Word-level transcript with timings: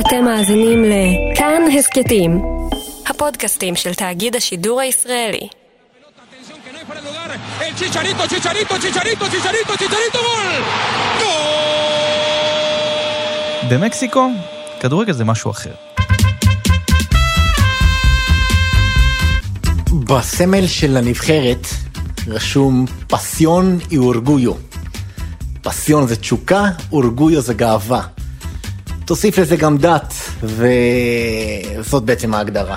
אתם 0.00 0.24
מאזינים 0.24 0.84
לכאן 0.84 1.62
הסכתים, 1.78 2.42
הפודקאסטים 3.06 3.76
של 3.76 3.94
תאגיד 3.94 4.36
השידור 4.36 4.80
הישראלי. 4.80 5.48
במקסיקו, 13.70 14.28
כדורגל 14.80 15.12
זה 15.12 15.24
משהו 15.24 15.50
אחר. 15.50 15.74
בסמל 20.08 20.66
של 20.66 20.96
הנבחרת 20.96 21.66
רשום 22.26 22.86
פסיון 23.08 23.78
אי 23.90 23.96
אורגויו. 23.96 24.52
פסיון 25.62 26.06
זה 26.06 26.16
תשוקה, 26.16 26.64
אורגויו 26.92 27.40
זה 27.40 27.54
גאווה. 27.54 28.15
תוסיף 29.06 29.38
לזה 29.38 29.56
גם 29.56 29.78
דת, 29.78 30.14
וזאת 30.42 32.02
בעצם 32.02 32.34
ההגדרה. 32.34 32.76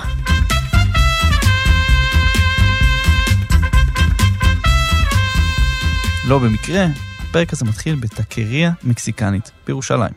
לא 6.28 6.38
במקרה, 6.38 6.86
הפרק 7.18 7.52
הזה 7.52 7.64
מתחיל 7.64 7.94
בטקריה 7.94 8.72
מקסיקנית 8.84 9.50
בירושלים. 9.66 10.12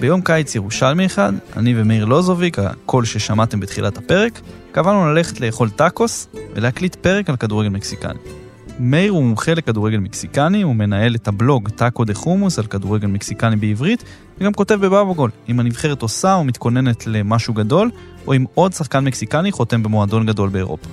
ביום 0.00 0.20
קיץ 0.20 0.54
ירושלמי 0.54 1.06
אחד, 1.06 1.32
אני 1.56 1.80
ומאיר 1.80 2.04
לוזוביק, 2.04 2.58
הקול 2.58 3.04
ששמעתם 3.04 3.60
בתחילת 3.60 3.98
הפרק, 3.98 4.40
קבענו 4.72 5.12
ללכת 5.12 5.40
לאכול 5.40 5.70
טאקוס 5.70 6.28
ולהקליט 6.54 6.94
פרק 6.94 7.30
על 7.30 7.36
כדורגל 7.36 7.68
מקסיקני. 7.68 8.43
מאיר 8.78 9.12
הוא 9.12 9.22
מומחה 9.22 9.54
לכדורגל 9.54 9.98
מקסיקני, 9.98 10.62
הוא 10.62 10.74
מנהל 10.74 11.14
את 11.14 11.28
הבלוג 11.28 11.68
טאקו 11.68 12.04
דה 12.04 12.14
חומוס 12.14 12.58
על 12.58 12.66
כדורגל 12.66 13.06
מקסיקני 13.06 13.56
בעברית, 13.56 14.04
וגם 14.38 14.52
כותב 14.52 14.74
בבאבוגול, 14.74 15.30
אם 15.48 15.60
הנבחרת 15.60 16.02
עושה 16.02 16.34
או 16.34 16.44
מתכוננת 16.44 17.06
למשהו 17.06 17.54
גדול, 17.54 17.90
או 18.26 18.34
אם 18.34 18.44
עוד 18.54 18.72
שחקן 18.72 19.04
מקסיקני 19.04 19.52
חותם 19.52 19.82
במועדון 19.82 20.26
גדול 20.26 20.48
באירופה. 20.48 20.88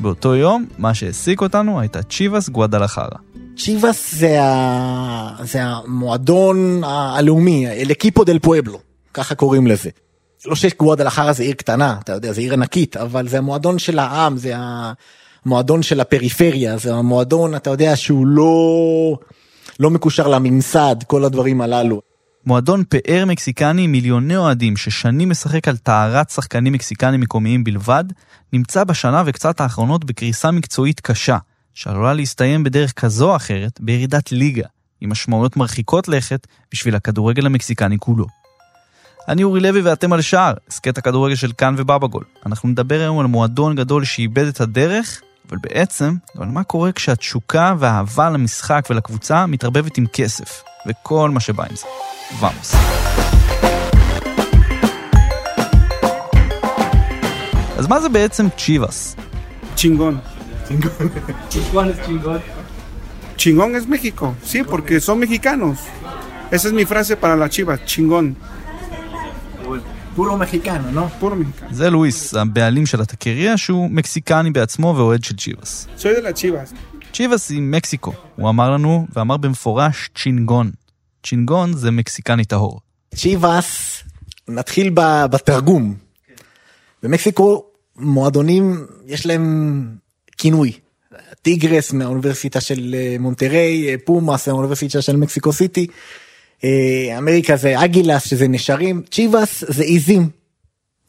באותו 0.00 0.34
יום, 0.34 0.66
מה 0.78 0.94
שהעסיק 0.94 1.40
אותנו 1.40 1.80
הייתה 1.80 2.02
צ'יבאס 2.02 2.48
גואדלחרה. 2.48 3.18
צ'יבאס 3.56 4.14
זה, 4.14 4.42
ה... 4.42 5.36
זה 5.42 5.62
המועדון 5.62 6.84
הלאומי, 6.84 7.68
אל 7.68 7.88
דל 8.26 8.38
פואבלו, 8.38 8.78
ככה 9.14 9.34
קוראים 9.34 9.66
לזה. 9.66 9.90
לא 10.46 10.54
שגואדלחרה 10.54 11.32
זה 11.32 11.42
עיר 11.42 11.54
קטנה, 11.54 11.96
אתה 12.04 12.12
יודע, 12.12 12.32
זה 12.32 12.40
עיר 12.40 12.52
ענקית, 12.52 12.96
אבל 12.96 13.28
זה 13.28 13.38
המועדון 13.38 13.78
של 13.78 13.98
העם, 13.98 14.36
זה 14.36 14.52
המועדון 15.48 15.82
של 15.82 16.00
הפריפריה, 16.00 16.76
זה 16.76 16.94
המועדון, 16.94 17.54
אתה 17.54 17.70
יודע, 17.70 17.96
שהוא 17.96 18.26
לא, 18.26 19.18
לא 19.80 19.90
מקושר 19.90 20.28
לממסד, 20.28 20.96
כל 21.06 21.24
הדברים 21.24 21.60
הללו. 21.60 22.00
מועדון 22.46 22.84
פאר 22.84 23.24
מקסיקני 23.26 23.82
עם 23.82 23.92
מיליוני 23.92 24.36
אוהדים 24.36 24.76
ששנים 24.76 25.30
משחק 25.30 25.68
על 25.68 25.76
טהרת 25.76 26.30
שחקנים 26.30 26.72
מקסיקנים 26.72 27.20
מקומיים 27.20 27.64
בלבד, 27.64 28.04
נמצא 28.52 28.84
בשנה 28.84 29.22
וקצת 29.26 29.60
האחרונות 29.60 30.04
בקריסה 30.04 30.50
מקצועית 30.50 31.00
קשה, 31.00 31.38
שעלולה 31.74 32.14
להסתיים 32.14 32.64
בדרך 32.64 32.92
כזו 32.92 33.30
או 33.30 33.36
אחרת 33.36 33.80
בירידת 33.80 34.32
ליגה, 34.32 34.66
עם 35.00 35.10
משמעויות 35.10 35.56
מרחיקות 35.56 36.08
לכת 36.08 36.46
בשביל 36.72 36.94
הכדורגל 36.94 37.46
המקסיקני 37.46 37.96
כולו. 37.98 38.26
אני 39.28 39.44
אורי 39.44 39.60
לוי 39.60 39.80
ואתם 39.80 40.12
על 40.12 40.20
שער, 40.20 40.54
הסכת 40.68 40.98
הכדורגל 40.98 41.34
של 41.34 41.52
כאן 41.52 41.74
ובבגול. 41.78 42.24
אנחנו 42.46 42.68
נדבר 42.68 43.00
היום 43.00 43.18
על 43.18 43.26
מועדון 43.26 43.76
גדול 43.76 44.04
שאיבד 44.04 44.46
את 44.46 44.60
הדרך, 44.60 45.22
אבל 45.48 45.58
בעצם 45.62 46.14
על 46.38 46.48
מה 46.48 46.64
קורה 46.64 46.92
כשהתשוקה 46.92 47.74
והאהבה 47.78 48.30
למשחק 48.30 48.86
ולקבוצה 48.90 49.46
מתערבבת 49.46 49.98
עם 49.98 50.06
כסף, 50.12 50.62
וכל 50.86 51.30
מה 51.30 51.40
שבא 51.40 51.64
עם 51.70 51.76
זה. 51.76 51.86
ואמוס. 52.40 52.74
אז 57.78 57.86
מה 57.86 58.00
זה 58.00 58.08
בעצם 58.08 58.46
צ'יבאס? 58.56 59.16
Chingón. 59.76 60.14
Chingón 63.36 63.76
es 63.76 63.86
México, 63.86 64.34
sí, 64.44 64.58
porque 64.64 65.00
son 65.00 65.18
mexicanos. 65.20 65.78
Esa 66.50 66.68
es 66.68 66.74
mi 66.74 66.84
frase 66.84 67.16
para 67.16 67.48
chingón. 67.48 68.36
פורו 70.18 70.36
מחיקנו, 70.36 70.92
לא? 70.92 71.06
Puro 71.20 71.24
mexicano. 71.24 71.74
זה 71.74 71.90
לואיס, 71.90 72.34
הבעלים 72.34 72.86
של 72.86 73.00
הטקריה, 73.00 73.56
שהוא 73.56 73.90
מקסיקני 73.90 74.50
בעצמו 74.50 74.94
ואוהד 74.96 75.24
של 75.24 75.36
צ'יבאס. 75.36 75.86
Soy 75.98 76.02
de 76.02 76.04
las 76.04 76.40
chivas. 76.40 76.74
צ'יבאס 77.12 77.50
היא 77.50 77.62
מקסיקו, 77.62 78.12
הוא 78.36 78.48
אמר 78.48 78.70
לנו, 78.70 79.06
ואמר 79.12 79.36
במפורש 79.36 80.10
צ'ינגון. 80.22 80.70
צ'ינגון 81.26 81.72
זה 81.72 81.90
מקסיקני 81.90 82.44
טהור. 82.44 82.80
צ'יבאס, 83.14 84.02
נתחיל 84.48 84.90
ב- 84.94 85.26
בתרגום. 85.30 85.94
במקסיקו 87.02 87.64
מועדונים 87.96 88.86
יש 89.06 89.26
להם 89.26 89.84
כינוי. 90.38 90.72
טיגרס 91.42 91.92
מהאוניברסיטה 91.92 92.60
של 92.60 92.94
אה, 92.98 93.16
מונטריי, 93.20 93.88
אה, 93.88 93.94
פומאס 94.04 94.48
מהאוניברסיטה 94.48 95.02
של 95.02 95.16
מקסיקו 95.16 95.52
סיטי, 95.52 95.86
אמריקה 97.18 97.56
זה 97.56 97.84
אגילס 97.84 98.28
שזה 98.28 98.48
נשרים, 98.48 99.02
צ'יבאס 99.10 99.64
זה 99.68 99.82
עיזים. 99.82 100.28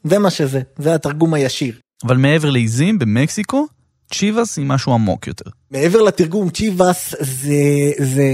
זה 0.04 0.18
מה 0.18 0.30
שזה, 0.30 0.60
זה 0.78 0.94
התרגום 0.94 1.34
הישיר. 1.34 1.74
אבל 2.04 2.16
מעבר 2.16 2.50
לעיזים, 2.50 2.98
במקסיקו, 2.98 3.66
צ'יבאס 4.14 4.58
היא 4.58 4.66
משהו 4.66 4.92
עמוק 4.92 5.26
יותר. 5.26 5.50
מעבר 5.70 6.02
לתרגום 6.02 6.50
צ'יבאס 6.50 7.14
זה 7.20 7.92
זה 7.98 8.24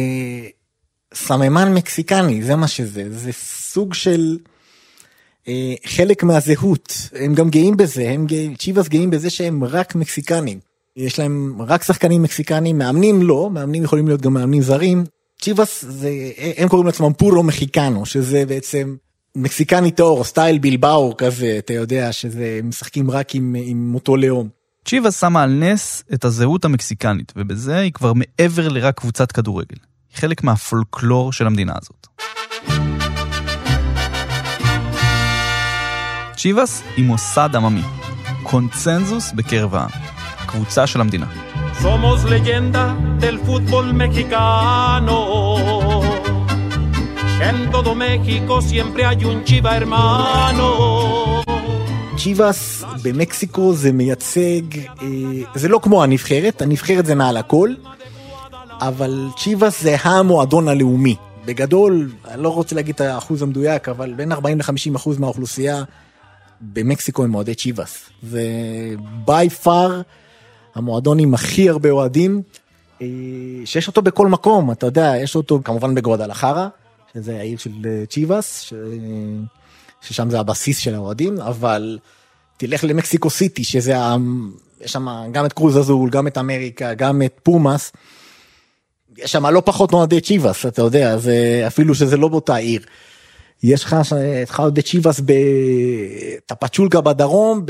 סממן 1.15 1.75
מקסיקני 1.75 2.43
זה 2.43 2.57
מה 2.57 2.69
שזה 2.69 3.05
זה 3.11 3.31
סוג 3.33 3.95
של 3.95 4.39
אה, 5.49 5.75
חלק 5.87 6.23
מהזהות 6.23 7.09
הם 7.13 7.35
גם 7.35 7.51
גאים 7.51 7.77
בזה 7.77 8.11
הם 8.11 8.27
גאים, 8.27 8.55
צ'יבאס 8.55 8.89
גאים 8.89 9.11
בזה 9.11 9.31
שהם 9.31 9.65
רק 9.65 9.95
מקסיקנים 9.95 10.59
יש 10.97 11.19
להם 11.19 11.63
רק 11.63 11.83
שחקנים 11.83 12.23
מקסיקנים 12.23 12.79
מאמנים 12.79 13.23
לא 13.23 13.51
מאמנים 13.51 13.83
יכולים 13.85 14.09
להיות 14.09 14.21
גם 14.21 14.35
מאמנים 14.35 14.63
זרים 14.63 15.05
צ'יבאס 15.41 15.85
זה 15.89 16.11
הם 16.57 16.69
קוראים 16.69 16.87
לעצמם 16.87 17.13
פורו 17.13 17.43
מחיקנו 17.43 18.07
שזה 18.07 18.47
בעצם 18.47 18.97
מקסיקני 19.37 19.91
טהור 19.91 20.25
סטייל 20.25 20.59
בלבאו 20.59 21.17
כזה 21.17 21.55
אתה 21.59 21.73
יודע 21.73 22.13
שזה 22.13 22.61
משחקים 22.65 23.11
רק 23.11 23.35
עם, 23.35 23.57
עם 23.59 23.95
אותו 23.95 24.17
לאום. 24.17 24.49
צ'יבאס 24.85 25.21
שמה 25.21 25.43
על 25.43 25.51
נס 25.51 26.05
את 26.15 26.25
הזהות 26.25 26.65
המקסיקנית, 26.65 27.33
ובזה 27.37 27.79
היא 27.79 27.93
כבר 27.93 28.13
מעבר 28.13 28.69
לרק 28.69 28.99
קבוצת 28.99 29.33
כדורגל. 29.33 29.77
היא 30.11 30.21
חלק 30.21 30.45
מהפולקלור 30.45 31.33
של 31.33 31.47
המדינה 31.47 31.73
הזאת. 31.83 32.07
צ'יבאס 36.37 36.83
היא 36.97 37.05
מוסד 37.05 37.51
עממי, 37.55 37.83
קונצנזוס 38.43 39.33
בקרב 39.33 39.75
העם, 39.75 39.91
קבוצה 40.47 40.87
של 40.87 41.01
המדינה. 41.01 41.46
Somos 41.83 42.19
leyenda 42.33 42.85
del 43.23 43.37
fútbol 43.47 43.87
mexicano. 44.03 45.19
En 47.49 47.57
todo 47.75 47.91
México 47.95 48.53
siempre 48.71 49.01
hay 49.09 49.25
un 49.25 49.39
chiva 49.45 49.71
hermano. 49.77 50.71
צ'יבאס 52.17 52.85
במקסיקו 53.03 53.75
זה 53.75 53.93
מייצג, 53.93 54.63
זה 55.55 55.69
לא 55.69 55.81
כמו 55.83 56.03
הנבחרת, 56.03 56.63
הנבחרת 56.63 57.07
זה 57.07 57.15
מעל 57.15 57.37
הכל, 57.37 57.71
אבל 58.81 59.29
צ'יבאס 59.37 59.83
זה 59.83 59.97
המועדון 60.03 60.69
הלאומי. 60.69 61.17
בגדול, 61.45 62.11
אני 62.29 62.43
לא 62.43 62.49
רוצה 62.49 62.75
להגיד 62.75 62.95
את 62.95 63.01
האחוז 63.01 63.43
המדויק, 63.43 63.89
אבל 63.89 64.15
בין 64.15 64.33
40 64.33 64.59
ל-50 64.59 64.97
אחוז 64.97 65.19
מהאוכלוסייה 65.19 65.83
במקסיקו 66.61 67.25
הם 67.25 67.35
אוהדי 67.35 67.55
צ'יבאס. 67.55 68.11
זה 68.23 68.45
by 69.27 69.65
far 69.65 69.91
המועדון 70.77 71.19
עם 71.19 71.35
הכי 71.35 71.69
הרבה 71.69 71.91
אוהדים, 71.91 72.43
אה, 73.03 73.07
שיש 73.65 73.89
אותו 73.89 74.03
בכל 74.03 74.27
מקום, 74.27 74.71
אתה 74.71 74.87
יודע, 74.87 75.13
יש 75.23 75.37
אותו 75.37 75.61
כמובן 75.65 75.95
בגואדלחרה, 75.95 76.69
שזה 77.15 77.39
העיר 77.39 77.59
של 77.59 77.71
אה, 77.85 78.07
צ'יבאס, 78.07 78.61
ש... 78.61 78.73
ששם 80.01 80.31
זה 80.31 80.41
הבסיס 80.41 80.79
של 80.79 80.95
האוהדים, 80.95 81.41
אבל 81.41 81.99
תלך 82.57 82.85
למקסיקו 82.85 83.31
סיטי, 83.31 83.65
שזה, 83.65 83.99
ה... 83.99 84.17
יש 84.81 84.93
שם 84.93 85.07
גם 85.33 85.47
את 85.47 85.53
קרוז 85.53 85.79
אזול, 85.79 86.11
גם 86.11 86.27
את 86.27 86.39
אמריקה, 86.39 86.95
גם 86.95 87.23
את 87.23 87.41
פומאס, 87.43 87.93
יש 89.19 89.33
שם 89.33 89.47
לא 89.47 89.63
פחות 89.65 89.93
אוהדי 89.93 90.21
צ'יבאס, 90.21 90.67
אתה 90.67 90.83
יודע, 90.83 91.19
זה, 91.19 91.65
אפילו 91.67 91.95
שזה 91.95 92.17
לא 92.17 92.29
באותה 92.29 92.57
עיר. 92.57 92.83
יש 93.63 93.85
לך 93.85 93.97
את 94.43 94.59
אוהדי 94.59 94.83
צ'יבאס 94.83 95.21
בטפצ'ולקה 95.21 97.01
בדרום, 97.01 97.67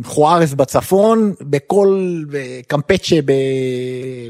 בחוארס 0.00 0.54
בצפון, 0.54 1.32
בכל, 1.40 2.24
בקמפצ'ה 2.30 3.16
ב- 3.24 3.32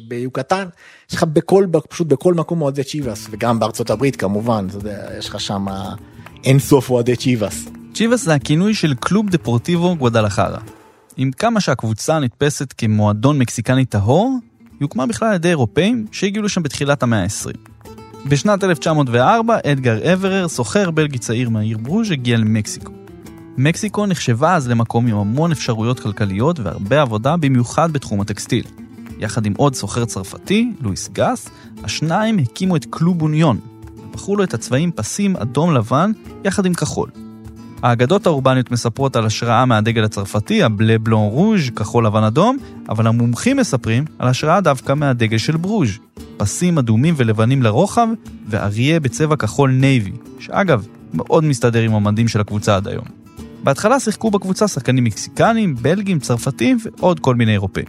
ביוקטן, 0.09 0.69
יש 1.11 1.17
לך 1.17 1.25
בכל, 1.25 1.67
פשוט 1.89 2.07
בכל 2.07 2.35
מקום 2.35 2.63
אוהדי 2.63 2.85
צ'יבאס, 2.85 3.29
וגם 3.31 3.59
בארצות 3.59 3.91
הברית 3.91 4.17
כמובן, 4.17 4.67
אתה 4.69 4.77
יודע, 4.77 5.09
יש 5.19 5.29
לך 5.29 5.41
שם 5.41 5.67
אין 6.45 6.59
סוף 6.59 6.91
אוהדי 6.91 7.17
צ'יבאס. 7.17 7.69
צ'יבאס 7.95 8.25
זה 8.25 8.35
הכינוי 8.35 8.75
של 8.75 8.95
קלוב 8.95 9.31
דפורטיבו 9.31 9.97
גואדלחרה. 9.97 10.59
עם 11.17 11.31
כמה 11.31 11.61
שהקבוצה 11.61 12.19
נתפסת 12.19 12.75
כמועדון 12.79 13.39
מקסיקני 13.39 13.85
טהור, 13.85 14.39
היא 14.71 14.79
הוקמה 14.81 15.07
בכלל 15.07 15.29
על 15.29 15.35
ידי 15.35 15.49
אירופאים 15.49 16.07
שהגיעו 16.13 16.45
לשם 16.45 16.63
בתחילת 16.63 17.03
המאה 17.03 17.23
ה-20. 17.23 17.59
בשנת 18.29 18.65
1904 18.65 19.59
אדגר 19.67 20.13
אברר, 20.13 20.49
סוחר 20.49 20.91
בלגי 20.91 21.19
צעיר 21.19 21.51
מהעיר 21.51 21.79
ברוז', 21.79 22.11
הגיע 22.11 22.37
למקסיקו. 22.37 22.98
מקסיקו 23.61 24.07
נחשבה 24.07 24.55
אז 24.55 24.69
למקום 24.69 25.07
עם 25.07 25.17
המון 25.17 25.53
אפשרויות 25.53 26.01
כלכליות 26.01 26.61
והרבה 26.61 27.03
עבודה, 27.03 27.37
במיוחד 27.37 27.93
בתחום 27.93 28.21
הטקסטיל. 28.21 28.65
יחד 29.19 29.47
עם 29.47 29.53
עוד 29.57 29.75
סוחר 29.75 30.05
צרפתי, 30.05 30.73
לואיס 30.81 31.09
גס, 31.13 31.49
השניים 31.85 32.39
הקימו 32.39 32.77
את 32.77 32.87
קלוב 32.91 33.23
אוניון, 33.23 33.59
ובחרו 33.97 34.37
לו 34.37 34.45
את 34.45 34.55
הצבעים 34.55 34.93
פסים 34.93 35.37
אדום 35.37 35.75
לבן 35.75 36.13
יחד 36.45 36.67
עם 36.67 36.75
כחול. 36.75 37.11
האגדות 37.83 38.27
האורבניות 38.27 38.71
מספרות 38.71 39.17
על 39.17 39.27
השראה 39.27 39.65
מהדגל 39.65 40.05
הצרפתי, 40.05 40.63
ה 40.63 40.70
bleu 40.70 40.99
blanc 40.99 41.29
rouge, 41.29 41.71
כחול 41.77 42.07
לבן 42.07 42.23
אדום, 42.23 42.59
אבל 42.89 43.07
המומחים 43.07 43.57
מספרים 43.57 44.05
על 44.19 44.29
השראה 44.29 44.61
דווקא 44.61 44.95
מהדגל 44.95 45.39
של 45.39 45.57
ברוז', 45.57 45.99
פסים 46.37 46.79
אדומים 46.79 47.15
ולבנים 47.17 47.63
לרוחב, 47.63 48.09
ואריה 48.47 49.01
בצבע 49.01 49.37
כחול 49.37 49.71
navy, 49.71 50.13
שאגב, 50.39 50.87
מאוד 51.15 51.45
מסתדר 51.45 51.83
עם 51.83 51.95
המדים 51.95 52.29
של 52.29 52.41
הקבוצה 52.41 52.77
עד 52.77 52.89
היום. 52.89 53.28
בהתחלה 53.63 54.01
שיחקו 54.01 54.31
בקבוצה 54.31 54.69
שחקנים 54.69 55.05
מקסיקנים, 55.05 55.75
בלגים, 55.75 56.19
צרפתים 56.19 56.79
ועוד 56.83 57.21
כל 57.21 57.35
מיני 57.35 57.53
אירופאים. 57.53 57.87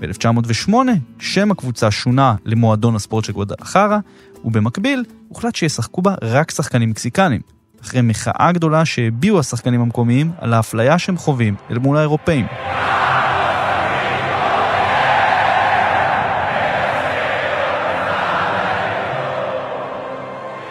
ב-1908 0.00 0.74
שם 1.18 1.50
הקבוצה 1.50 1.90
שונה 1.90 2.34
למועדון 2.44 2.96
הספורט 2.96 3.24
של 3.24 3.32
גוודלחרה, 3.32 3.98
ובמקביל 4.44 5.04
הוחלט 5.28 5.54
שישחקו 5.54 6.02
בה 6.02 6.14
רק 6.22 6.50
שחקנים 6.50 6.90
מקסיקנים, 6.90 7.40
אחרי 7.82 8.00
מחאה 8.02 8.52
גדולה 8.52 8.84
שהביעו 8.84 9.38
השחקנים 9.38 9.80
המקומיים 9.80 10.30
על 10.38 10.52
האפליה 10.52 10.98
שהם 10.98 11.16
חווים 11.16 11.54
אל 11.70 11.78
מול 11.78 11.96
האירופאים. 11.96 12.46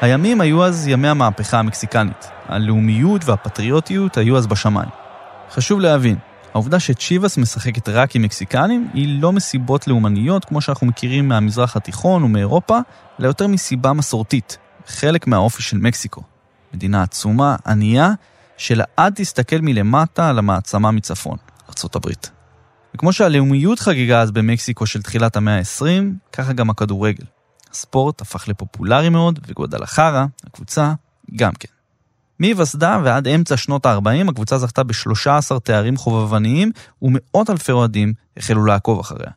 הימים 0.02 0.42
היו 0.42 0.66
אז 0.66 0.88
ימי 0.88 1.08
המהפכה 1.08 1.60
המקסיקנית. 1.60 2.30
הלאומיות 2.46 3.26
והפטריוטיות 3.26 4.18
היו 4.18 4.38
אז 4.38 4.48
בשמיים. 4.48 4.90
חשוב 5.52 5.80
להבין, 5.80 6.16
העובדה 6.54 6.80
שצ'יבאס 6.80 7.38
משחקת 7.38 7.90
רק 7.90 8.16
עם 8.16 8.22
מקסיקנים 8.22 8.90
היא 8.94 9.22
לא 9.22 9.32
מסיבות 9.32 9.88
לאומניות 9.88 10.46
כמו 10.46 10.62
שאנחנו 10.62 10.88
מכירים 10.88 11.28
מהמזרח 11.28 11.76
התיכון 11.76 12.24
ומאירופה, 12.24 12.80
אלא 13.20 13.28
יותר 13.28 13.48
מסיבה 13.48 13.94
מסורתית, 13.94 14.58
חלק 14.88 15.28
מהאופי 15.28 15.64
של 15.64 15.78
מקסיקו. 15.78 16.22
מדינה 16.74 17.04
עצומה, 17.04 17.56
ענייה, 17.68 18.12
שלעד 18.58 19.14
תסתכל 19.16 19.58
מלמטה 19.62 20.30
על 20.30 20.40
המעצמה 20.40 20.92
מצפון, 20.92 21.38
ארצות 21.70 21.96
הברית. 21.96 22.32
וכמו 22.96 23.14
שהלאומיות 23.14 23.80
חגיגה 23.80 24.22
אז 24.22 24.32
במקסיקו 24.32 24.86
של 24.86 25.02
תחילת 25.02 25.36
המאה 25.38 25.58
ה-20, 25.58 25.84
ככה 26.34 26.54
גם 26.54 26.70
הכדורגל. 26.70 27.26
הספורט 27.72 28.22
הפך 28.22 28.48
לפופולרי 28.48 29.10
מאוד, 29.10 29.40
וגואדלחרה, 29.48 30.26
הקבוצה, 30.44 30.94
גם 31.36 31.52
כן. 31.60 31.70
מהיווסדה 32.40 33.00
ועד 33.04 33.28
אמצע 33.28 33.58
שנות 33.58 33.86
ה-40 33.86 34.30
הקבוצה 34.30 34.58
זכתה 34.58 34.84
ב-13 34.84 35.60
תארים 35.64 35.98
חובבניים 35.98 36.72
ומאות 37.02 37.50
אלפי 37.50 37.72
אוהדים 37.72 38.14
החלו 38.38 38.66
לעקוב 38.66 39.00
אחריה. 39.00 39.32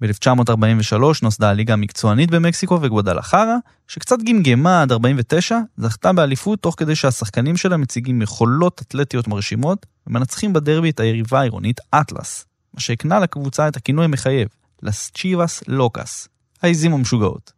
ב-1943 0.00 0.96
נוסדה 1.22 1.50
הליגה 1.50 1.72
המקצוענית 1.72 2.30
במקסיקו 2.30 2.78
וגוודלחרה, 2.82 3.56
שקצת 3.88 4.18
גמגמה 4.28 4.82
עד 4.82 4.92
49, 4.92 5.58
זכתה 5.76 6.12
באליפות 6.12 6.62
תוך 6.62 6.74
כדי 6.78 6.94
שהשחקנים 6.94 7.56
שלה 7.56 7.76
מציגים 7.76 8.22
יכולות 8.22 8.82
אתלטיות 8.82 9.28
מרשימות 9.28 9.86
ומנצחים 10.06 10.52
בדרבי 10.52 10.90
את 10.90 11.00
היריבה 11.00 11.40
העירונית 11.40 11.80
אטלס, 11.94 12.46
מה 12.74 12.80
שהקנה 12.80 13.18
לקבוצה 13.18 13.68
את 13.68 13.76
הכינוי 13.76 14.04
המחייב, 14.04 14.48
לס 14.82 15.10
צ'יבאס 15.14 15.62
לוקאס, 15.68 16.28
העיזים 16.62 16.92
המשוגעות. 16.92 17.52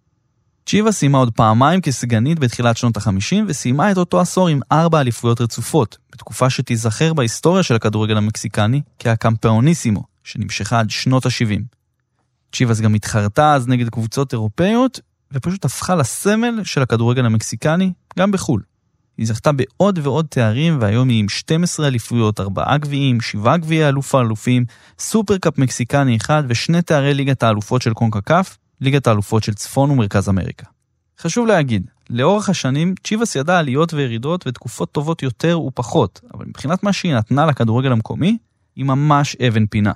צ'יבה 0.67 0.93
סיימה 0.93 1.19
עוד 1.19 1.33
פעמיים 1.33 1.81
כסגנית 1.81 2.39
בתחילת 2.39 2.77
שנות 2.77 2.97
ה-50 2.97 3.37
וסיימה 3.49 3.93
את 3.93 3.97
אותו 3.97 4.21
עשור 4.21 4.49
עם 4.49 4.61
ארבע 4.73 5.01
אליפויות 5.01 5.41
רצופות, 5.41 5.99
בתקופה 6.13 6.51
שתיזכר 6.51 7.15
בהיסטוריה 7.15 7.63
של 7.63 7.75
הכדורגל 7.75 8.17
המקסיקני 8.17 8.81
כהקמפאוניסימו, 8.99 10.03
שנמשכה 10.25 10.81
עד 10.81 10.91
שנות 10.91 11.27
ה-70. 11.27 11.61
צ'יבאס 12.53 12.81
גם 12.81 12.95
התחרתה 12.95 13.55
אז 13.55 13.69
נגד 13.69 13.89
קבוצות 13.89 14.33
אירופאיות, 14.33 15.01
ופשוט 15.33 15.65
הפכה 15.65 15.95
לסמל 15.95 16.61
של 16.65 16.83
הכדורגל 16.83 17.27
המקסיקני, 17.27 17.93
גם 18.19 18.33
בחו"ל. 18.33 18.63
היא 19.19 19.27
זכתה 19.27 19.51
בעוד 19.53 19.99
ועוד 20.03 20.27
תארים, 20.31 20.79
והיום 20.81 21.09
היא 21.09 21.21
עם 21.21 21.29
12 21.29 21.87
אליפויות, 21.87 22.41
4 22.41 22.77
גביעים, 22.77 23.21
7 23.21 23.57
גביעי 23.57 23.89
אלוף 23.89 24.15
האלופים, 24.15 24.65
סופרקאפ 24.99 25.59
מקסיקני 25.59 26.17
אחד 26.17 26.43
ושני 26.49 26.83
תארי 26.83 27.15
ליגת 27.15 27.43
האלופות 27.43 27.83
של 27.83 27.93
קונקקף, 27.93 28.59
ליגת 28.83 29.07
האלופות 29.07 29.43
של 29.43 29.55
צפון 29.55 29.91
ומרכז 29.91 30.29
אמריקה. 30.29 30.67
חשוב 31.19 31.47
להגיד, 31.47 31.91
לאורך 32.11 32.49
השנים 32.49 32.95
צ'יבאס 33.05 33.37
ידעה 33.37 33.59
עליות 33.59 33.95
וירידות 33.95 34.47
ותקופות 34.47 34.93
טובות 34.93 35.23
יותר 35.23 35.61
ופחות, 35.61 36.21
אבל 36.35 36.45
מבחינת 36.47 36.83
מה 36.83 36.93
שהיא 36.93 37.15
נתנה 37.15 37.47
לכדורגל 37.47 37.93
המקומי, 37.93 38.39
היא 38.77 38.85
ממש 38.85 39.37
אבן 39.37 39.67
פינה. 39.67 39.93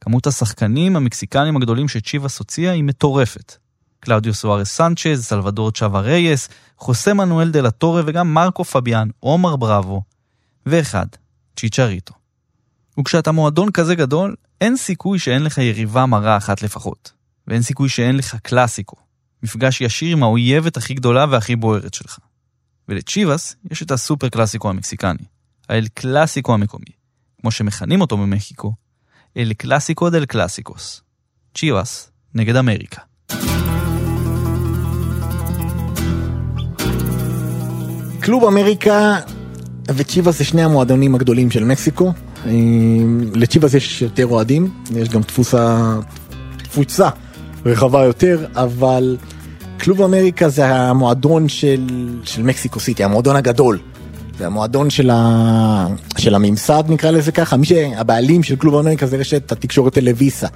כמות 0.00 0.26
השחקנים 0.26 0.96
המקסיקנים 0.96 1.56
הגדולים 1.56 1.88
שצ'יבאס 1.88 2.38
הוציאה 2.38 2.72
היא 2.72 2.84
מטורפת. 2.84 3.56
קלאודיו 4.00 4.34
סוארס 4.34 4.76
סנצ'ז, 4.76 5.24
סלבדור 5.24 5.70
צ'אבה 5.70 6.00
רייס, 6.00 6.48
חוסה 6.78 7.14
מנואל 7.14 7.50
דה 7.50 7.60
לטורה 7.60 8.02
וגם 8.06 8.34
מרקו 8.34 8.64
פביאן, 8.64 9.08
עומר 9.20 9.56
בראבו, 9.56 10.02
ואחד, 10.66 11.06
צ'יצ'ריטו. 11.56 12.14
וכשאתה 13.00 13.32
מועדון 13.32 13.70
כזה 13.70 13.94
גדול, 13.94 14.34
אין 14.60 14.76
סיכוי 14.76 15.18
שאין 15.18 15.42
לך 15.42 15.58
יריבה 15.58 16.06
מרה 16.06 16.36
אחת 16.36 16.62
לפחות. 16.62 17.21
ואין 17.46 17.62
סיכוי 17.62 17.88
שאין 17.88 18.16
לך 18.16 18.36
קלאסיקו, 18.42 18.96
מפגש 19.42 19.80
ישיר 19.80 20.12
עם 20.12 20.22
האויבת 20.22 20.76
הכי 20.76 20.94
גדולה 20.94 21.26
והכי 21.30 21.56
בוערת 21.56 21.94
שלך. 21.94 22.18
ולצ'יבאס 22.88 23.56
יש 23.70 23.82
את 23.82 23.90
הסופר 23.90 24.28
קלאסיקו 24.28 24.70
המקסיקני, 24.70 25.24
האל 25.68 25.86
קלאסיקו 25.94 26.54
המקומי, 26.54 26.92
כמו 27.40 27.50
שמכנים 27.50 28.00
אותו 28.00 28.16
במקסיקו, 28.16 28.72
אל 29.36 29.52
קלאסיקו 29.52 30.10
דל 30.10 30.24
קלאסיקוס. 30.24 31.02
צ'יבאס 31.54 32.10
נגד 32.34 32.56
אמריקה. 32.56 33.00
קלוב 38.20 38.44
אמריקה 38.44 39.16
וצ'יבאס 39.88 40.38
זה 40.38 40.44
שני 40.44 40.62
המועדונים 40.62 41.14
הגדולים 41.14 41.50
של 41.50 41.64
מקסיקו. 41.64 42.12
לצ'יבאס 43.34 43.74
יש 43.74 44.02
יותר 44.02 44.26
אוהדים, 44.26 44.82
יש 44.96 45.08
גם 45.08 45.22
תפוסה, 45.22 45.94
תפוצה 46.56 47.10
רחבה 47.64 48.04
יותר, 48.04 48.46
אבל 48.54 49.16
קלוב 49.78 50.02
אמריקה 50.02 50.48
זה 50.48 50.66
המועדון 50.66 51.48
של, 51.48 51.86
של 52.24 52.42
מקסיקו 52.42 52.80
סיטי, 52.80 53.04
המועדון 53.04 53.36
הגדול. 53.36 53.78
זה 54.38 54.46
המועדון 54.46 54.90
של, 54.90 55.10
ה... 55.10 55.86
של 56.18 56.34
הממסד 56.34 56.84
נקרא 56.88 57.10
לזה 57.10 57.32
ככה, 57.32 57.56
מי 57.56 57.66
שהבעלים 57.66 58.42
של 58.42 58.56
קלוב 58.56 58.74
אמריקה 58.74 59.06
זה 59.06 59.16
רשת 59.16 59.52
התקשורת 59.52 59.94
טלוויסה, 59.94 60.46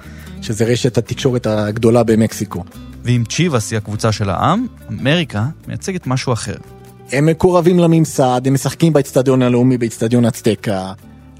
שזה 0.41 0.65
רשת 0.65 0.97
התקשורת 0.97 1.47
הגדולה 1.47 2.03
במקסיקו. 2.03 2.63
ואם 3.03 3.23
צ'יבאס 3.29 3.71
היא 3.71 3.77
הקבוצה 3.77 4.11
של 4.11 4.29
העם, 4.29 4.67
אמריקה 4.89 5.45
מייצגת 5.67 6.07
משהו 6.07 6.33
אחר. 6.33 6.55
הם 7.11 7.25
מקורבים 7.25 7.79
לממסד, 7.79 8.41
הם 8.45 8.53
משחקים 8.53 8.93
באצטדיון 8.93 9.41
הלאומי, 9.41 9.77
באצטדיון 9.77 10.25
אצטקה. 10.25 10.91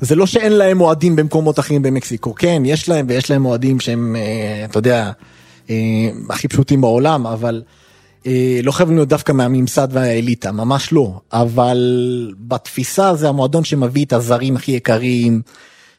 זה 0.02 0.16
לא 0.16 0.26
שאין 0.26 0.52
להם 0.52 0.82
אוהדים 0.82 1.16
במקומות 1.16 1.60
אחרים 1.60 1.82
במקסיקו, 1.82 2.36
כן, 2.36 2.62
יש 2.66 2.90
להם 2.90 3.06
ויש 3.10 3.32
להם 3.32 3.46
אוהדים 3.46 3.80
שהם, 3.80 4.16
אה, 4.16 4.66
אתה 4.66 4.80
יודע, 4.80 5.12
הכי 6.30 6.48
פשוטים 6.48 6.82
בעולם, 6.82 7.28
אבל 7.28 7.64
אה, 8.28 8.60
לא 8.64 8.72
חייבים 8.72 8.96
להיות 8.96 9.10
דווקא 9.10 9.32
מהממסד 9.32 9.88
והאליטה, 9.92 10.52
ממש 10.52 10.94
לא. 10.94 11.20
אבל 11.34 11.78
בתפיסה 12.40 13.16
זה 13.16 13.30
המועדון 13.30 13.64
שמביא 13.64 14.06
את 14.06 14.14
הזרים 14.14 14.56
הכי 14.56 14.72
יקרים, 14.72 15.42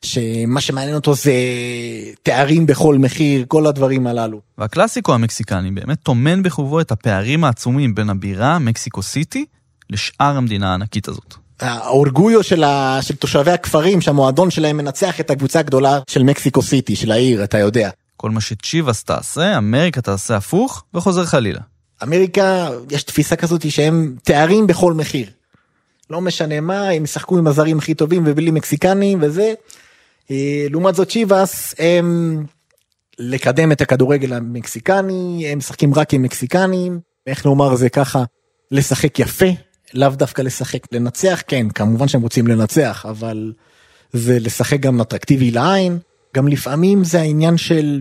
שמה 0.02 0.60
שמעניין 0.60 0.94
אותו 0.94 1.14
זה 1.14 1.32
תארים 2.22 2.66
בכל 2.66 2.98
מחיר, 2.98 3.44
כל 3.48 3.66
הדברים 3.66 4.06
הללו. 4.06 4.40
והקלאסיקו 4.58 5.14
המקסיקני 5.14 5.70
באמת 5.70 5.98
טומן 6.02 6.42
בחובו 6.42 6.80
את 6.80 6.92
הפערים 6.92 7.44
העצומים 7.44 7.94
בין 7.94 8.10
הבירה, 8.10 8.58
מקסיקו 8.58 9.02
סיטי, 9.02 9.44
לשאר 9.90 10.36
המדינה 10.36 10.70
הענקית 10.70 11.08
הזאת. 11.08 11.34
האורגויו 11.60 12.42
של, 12.42 12.64
ה... 12.64 12.98
של 13.02 13.16
תושבי 13.16 13.50
הכפרים 13.50 14.00
שהמועדון 14.00 14.50
שלהם 14.50 14.76
מנצח 14.76 15.20
את 15.20 15.30
הקבוצה 15.30 15.58
הגדולה 15.58 15.98
של 16.06 16.22
מקסיקו 16.22 16.62
סיטי, 16.62 16.96
של 16.96 17.12
העיר, 17.12 17.44
אתה 17.44 17.58
יודע. 17.58 17.90
כל 18.20 18.30
מה 18.30 18.40
שצ'יבאס 18.40 19.04
תעשה, 19.04 19.58
אמריקה 19.58 20.00
תעשה 20.00 20.36
הפוך, 20.36 20.84
וחוזר 20.94 21.24
חלילה. 21.24 21.60
אמריקה, 22.02 22.70
יש 22.90 23.02
תפיסה 23.02 23.36
כזאת 23.36 23.70
שהם 23.70 24.16
תארים 24.22 24.66
בכל 24.66 24.92
מחיר. 24.92 25.30
לא 26.10 26.20
משנה 26.20 26.60
מה, 26.60 26.88
הם 26.88 27.04
ישחקו 27.04 27.38
עם 27.38 27.46
הזרים 27.46 27.78
הכי 27.78 27.94
טובים 27.94 28.22
ובלי 28.26 28.50
מקסיקנים 28.50 29.18
וזה. 29.22 29.54
אה, 30.30 30.66
לעומת 30.70 30.94
זאת 30.94 31.08
צ'יבאס 31.08 31.74
הם 31.78 32.44
לקדם 33.18 33.72
את 33.72 33.80
הכדורגל 33.80 34.32
המקסיקני, 34.32 35.46
הם 35.48 35.58
משחקים 35.58 35.94
רק 35.94 36.14
עם 36.14 36.22
מקסיקנים, 36.22 37.00
איך 37.26 37.46
נאמר 37.46 37.74
זה 37.74 37.88
ככה, 37.88 38.24
לשחק 38.70 39.18
יפה, 39.18 39.46
לאו 39.94 40.08
דווקא 40.08 40.42
לשחק 40.42 40.92
לנצח, 40.92 41.42
כן, 41.48 41.68
כמובן 41.68 42.08
שהם 42.08 42.22
רוצים 42.22 42.46
לנצח, 42.46 43.06
אבל 43.08 43.52
זה 44.12 44.38
לשחק 44.40 44.80
גם 44.80 45.00
אטרקטיבי 45.00 45.50
לעין, 45.50 45.98
גם 46.38 46.48
לפעמים 46.48 47.04
זה 47.04 47.20
העניין 47.20 47.56
של 47.56 48.00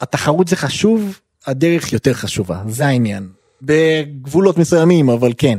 התחרות 0.00 0.48
זה 0.48 0.56
חשוב, 0.56 1.18
הדרך 1.46 1.92
יותר 1.92 2.14
חשובה, 2.14 2.62
זה 2.68 2.86
העניין. 2.86 3.28
בגבולות 3.62 4.58
מסוימים, 4.58 5.08
אבל 5.10 5.32
כן. 5.38 5.58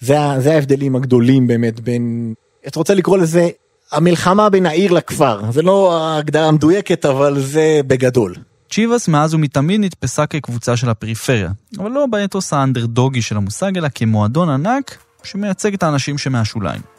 זה, 0.00 0.16
זה 0.38 0.54
ההבדלים 0.54 0.96
הגדולים 0.96 1.46
באמת 1.46 1.80
בין, 1.80 2.34
אתה 2.66 2.78
רוצה 2.78 2.94
לקרוא 2.94 3.18
לזה 3.18 3.48
המלחמה 3.92 4.50
בין 4.50 4.66
העיר 4.66 4.92
לכפר. 4.92 5.52
זה 5.52 5.62
לא 5.62 5.96
ההגדרה 5.96 6.48
המדויקת, 6.48 7.04
אבל 7.06 7.40
זה 7.40 7.80
בגדול. 7.86 8.34
צ'יבאס 8.70 9.08
מאז 9.08 9.34
ומתמיד 9.34 9.80
נתפסה 9.80 10.26
כקבוצה 10.26 10.76
של 10.76 10.88
הפריפריה, 10.88 11.50
אבל 11.78 11.90
לא 11.90 12.06
באתוס 12.06 12.52
האנדרדוגי 12.52 13.22
של 13.22 13.36
המושג, 13.36 13.78
אלא 13.78 13.88
כמועדון 13.94 14.48
ענק 14.48 14.96
שמייצג 15.24 15.74
את 15.74 15.82
האנשים 15.82 16.18
שמהשוליים. 16.18 16.91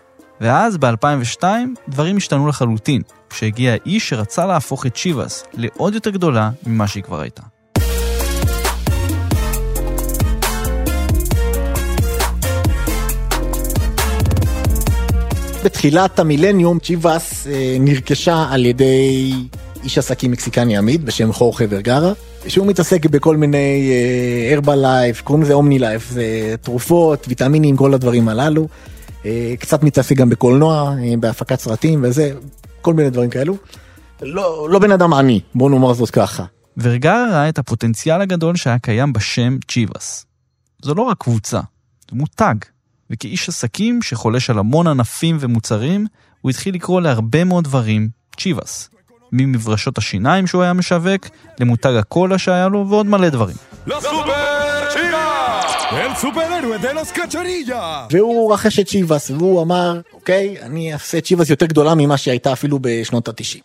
ואז, 0.43 0.77
ב-2002, 0.77 1.43
דברים 1.89 2.17
השתנו 2.17 2.47
לחלוטין, 2.47 3.01
כשהגיע 3.29 3.71
האיש 3.71 4.09
שרצה 4.09 4.45
להפוך 4.45 4.85
את 4.85 4.95
צ'יבאס 4.95 5.43
לעוד 5.53 5.93
יותר 5.93 6.09
גדולה 6.09 6.49
ממה 6.67 6.87
שהיא 6.87 7.03
כבר 7.03 7.19
הייתה. 7.21 7.41
בתחילת 15.63 16.19
המילניום 16.19 16.79
צ'יבאס 16.79 17.47
אה, 17.47 17.77
נרכשה 17.79 18.45
על 18.51 18.65
ידי 18.65 19.33
איש 19.83 19.97
עסקים 19.97 20.31
מקסיקני 20.31 20.77
עמיד 20.77 21.05
בשם 21.05 21.33
חורכה 21.33 21.65
ורגרה, 21.69 22.13
שהוא 22.47 22.67
מתעסק 22.67 23.05
בכל 23.05 23.37
מיני 23.37 23.91
הרבה 24.53 24.75
לייף, 24.75 25.21
קוראים 25.21 25.43
לזה 25.43 25.53
אומני 25.53 25.79
לייף, 25.79 26.09
זה 26.09 26.55
תרופות, 26.61 27.25
ויטמינים, 27.27 27.77
כל 27.77 27.93
הדברים 27.93 28.29
הללו. 28.29 28.67
אה, 29.25 29.53
קצת 29.59 29.83
מתעסק 29.83 30.15
גם 30.15 30.29
בקולנוע, 30.29 30.95
אה, 31.03 31.13
בהפקת 31.19 31.59
סרטים 31.59 32.03
וזה, 32.03 32.31
כל 32.81 32.93
מיני 32.93 33.09
דברים 33.09 33.29
כאלו. 33.29 33.57
לא, 34.21 34.67
לא 34.69 34.79
בן 34.79 34.91
אדם 34.91 35.13
עני, 35.13 35.39
בוא 35.55 35.69
נאמר 35.69 35.93
זאת 35.93 36.09
ככה. 36.09 36.43
ורגרה 36.77 37.25
ראה 37.31 37.49
את 37.49 37.59
הפוטנציאל 37.59 38.21
הגדול 38.21 38.55
שהיה 38.55 38.79
קיים 38.79 39.13
בשם 39.13 39.57
צ'יבאס. 39.71 40.25
זו 40.81 40.93
לא 40.93 41.01
רק 41.01 41.17
קבוצה, 41.17 41.59
זה 42.11 42.17
מותג. 42.17 42.55
וכאיש 43.09 43.49
עסקים 43.49 44.01
שחולש 44.01 44.49
על 44.49 44.59
המון 44.59 44.87
ענפים 44.87 45.37
ומוצרים, 45.39 46.05
הוא 46.41 46.49
התחיל 46.49 46.75
לקרוא 46.75 47.01
להרבה 47.01 47.43
מאוד 47.43 47.63
דברים 47.63 48.09
צ'יבאס. 48.37 48.89
ממברשות 49.31 49.97
השיניים 49.97 50.47
שהוא 50.47 50.63
היה 50.63 50.73
משווק, 50.73 51.27
למותג 51.59 51.93
הקולה 51.99 52.37
שהיה 52.37 52.67
לו, 52.67 52.89
ועוד 52.89 53.05
מלא 53.05 53.29
דברים. 53.29 53.55
¡Los 53.87 53.91
Super 53.91 54.05
Chivas! 54.05 54.72
¡El 55.93 56.15
superhéroe 56.15 56.77
de 56.79 56.93
los 56.93 57.11
cacharilla! 57.11 58.07
והוא 58.11 58.53
רכש 58.53 58.79
את 58.79 58.87
צ'יבאס, 58.87 59.31
והוא 59.31 59.61
אמר, 59.61 60.01
אוקיי, 60.13 60.61
אני 60.61 60.93
אעשה 60.93 61.17
את 61.17 61.25
צ'יבאס 61.25 61.49
יותר 61.49 61.65
גדולה 61.65 61.95
ממה 61.95 62.17
שהיא 62.17 62.31
הייתה 62.31 62.53
אפילו 62.53 62.79
בשנות 62.81 63.27
ה-90. 63.27 63.59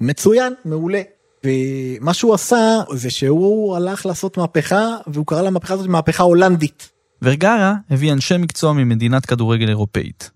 מצוין, 0.00 0.54
מעולה. 0.64 1.02
ומה 1.44 2.14
שהוא 2.14 2.34
עשה 2.34 2.80
זה 2.92 3.10
שהוא 3.10 3.76
הלך 3.76 4.06
לעשות 4.06 4.38
מהפכה, 4.38 4.96
והוא 5.06 5.26
קרא 5.26 5.42
למהפכה 5.42 5.74
הזאת 5.74 5.86
מהפכה 5.86 6.22
הולנדית. 6.22 6.90
ורגרה 7.22 7.74
הביא 7.90 8.12
אנשי 8.12 8.36
מקצוע 8.36 8.72
ממדינת 8.72 9.26
כדורגל 9.26 9.68
אירופאית, 9.68 10.30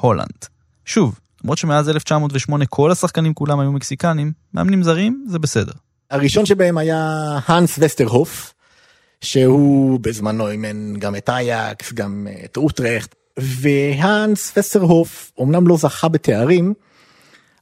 הולנד. 0.00 0.44
שוב, 0.84 1.18
למרות 1.44 1.58
שמאז 1.58 1.88
1908 1.88 2.66
כל 2.66 2.90
השחקנים 2.90 3.34
כולם 3.34 3.60
היו 3.60 3.72
מקסיקנים, 3.72 4.32
מאמנים 4.54 4.82
זרים 4.82 5.24
זה 5.28 5.38
בסדר. 5.38 5.72
הראשון 6.10 6.46
שבהם 6.46 6.78
היה 6.78 7.38
האנס 7.46 7.78
וסטרהוף, 7.78 8.54
שהוא 9.24 10.00
בזמנו 10.00 10.50
אימן 10.50 10.94
גם 10.98 11.16
את 11.16 11.28
אייקס, 11.28 11.92
גם 11.92 12.26
את 12.44 12.56
אוטרכט, 12.56 13.14
והאנס 13.36 14.52
וסטרהוף 14.56 15.32
אמנם 15.40 15.68
לא 15.68 15.76
זכה 15.76 16.08
בתארים, 16.08 16.74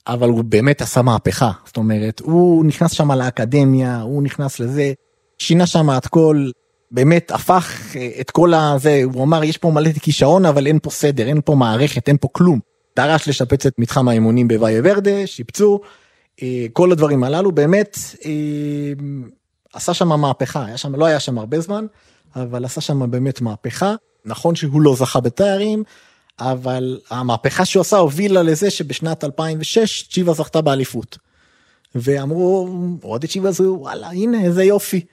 אבל 0.06 0.28
הוא 0.28 0.44
באמת 0.44 0.82
עשה 0.82 1.02
מהפכה, 1.02 1.50
זאת 1.66 1.76
אומרת, 1.76 2.20
הוא 2.20 2.64
נכנס 2.64 2.92
שם 2.92 3.12
לאקדמיה, 3.12 4.00
הוא 4.00 4.22
נכנס 4.22 4.60
לזה, 4.60 4.92
שינה 5.38 5.66
שם 5.66 5.90
את 5.96 6.06
כל, 6.06 6.50
באמת 6.90 7.30
הפך 7.30 7.96
אה, 7.96 8.10
את 8.20 8.30
כל 8.30 8.54
הזה, 8.54 9.00
הוא 9.04 9.24
אמר 9.24 9.44
יש 9.44 9.58
פה 9.58 9.70
מלא 9.70 9.92
כישרון 9.92 10.46
אבל 10.46 10.66
אין 10.66 10.78
פה 10.82 10.90
סדר, 10.90 11.28
אין 11.28 11.40
פה 11.44 11.54
מערכת, 11.54 12.08
אין 12.08 12.16
פה 12.20 12.28
כלום. 12.32 12.58
דרש 12.96 13.28
לשפץ 13.28 13.66
את 13.66 13.72
מתחם 13.78 14.08
האימונים 14.08 14.48
בוויה 14.48 14.80
ורדה, 14.84 15.26
שיפצו, 15.26 15.80
אה, 16.42 16.66
כל 16.72 16.92
הדברים 16.92 17.24
הללו, 17.24 17.52
באמת 17.52 17.98
אה, 18.24 18.30
עשה 19.72 19.94
שם 19.94 20.20
מהפכה, 20.20 20.64
היה 20.64 20.76
שם, 20.76 20.94
לא 20.94 21.04
היה 21.04 21.20
שם 21.20 21.38
הרבה 21.38 21.60
זמן, 21.60 21.86
אבל 22.36 22.64
עשה 22.64 22.80
שם 22.80 23.10
באמת 23.10 23.40
מהפכה. 23.40 23.94
נכון 24.24 24.54
שהוא 24.54 24.82
לא 24.82 24.94
זכה 24.96 25.20
בתארים, 25.20 25.84
אבל 26.40 27.00
המהפכה 27.10 27.64
שהוא 27.64 27.80
עשה 27.80 27.96
הובילה 27.96 28.42
לזה 28.42 28.70
שבשנת 28.70 29.24
2006 29.24 30.08
צ'יבה 30.10 30.32
זכתה 30.32 30.60
באליפות. 30.60 31.18
ואמרו, 31.94 32.68
אוהדי 33.04 33.26
צ'יבה 33.26 33.50
זה 33.50 33.70
וואלה 33.70 34.10
הנה 34.10 34.44
איזה 34.44 34.64
יופי. 34.64 35.04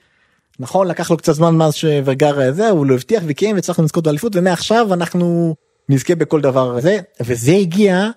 נכון 0.60 0.88
לקח 0.88 1.10
לו 1.10 1.16
קצת 1.16 1.32
זמן 1.32 1.56
מאז 1.56 1.74
שווגר 1.74 2.52
זה 2.52 2.70
הוא 2.70 2.86
לא 2.86 2.94
הבטיח 2.94 3.22
וקיים 3.26 3.56
והצלחנו 3.56 3.84
לזכות 3.84 4.04
באליפות 4.04 4.36
ומעכשיו 4.36 4.94
אנחנו 4.94 5.54
נזכה 5.88 6.14
בכל 6.14 6.40
דבר 6.40 6.76
הזה 6.76 6.98
וזה 7.20 7.52
הגיע 7.52 8.08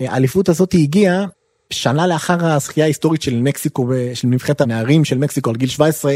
האליפות 0.00 0.48
הזאת 0.48 0.74
הגיעה 0.74 1.26
שנה 1.72 2.06
לאחר 2.06 2.46
הזכייה 2.46 2.86
ההיסטורית 2.86 3.22
של 3.22 3.40
מקסיקו 3.40 3.88
של 4.14 4.28
נבחרת 4.28 4.60
הנערים 4.60 5.04
של 5.04 5.18
מקסיקו 5.18 5.50
על 5.50 5.56
גיל 5.56 5.68
17 5.68 6.14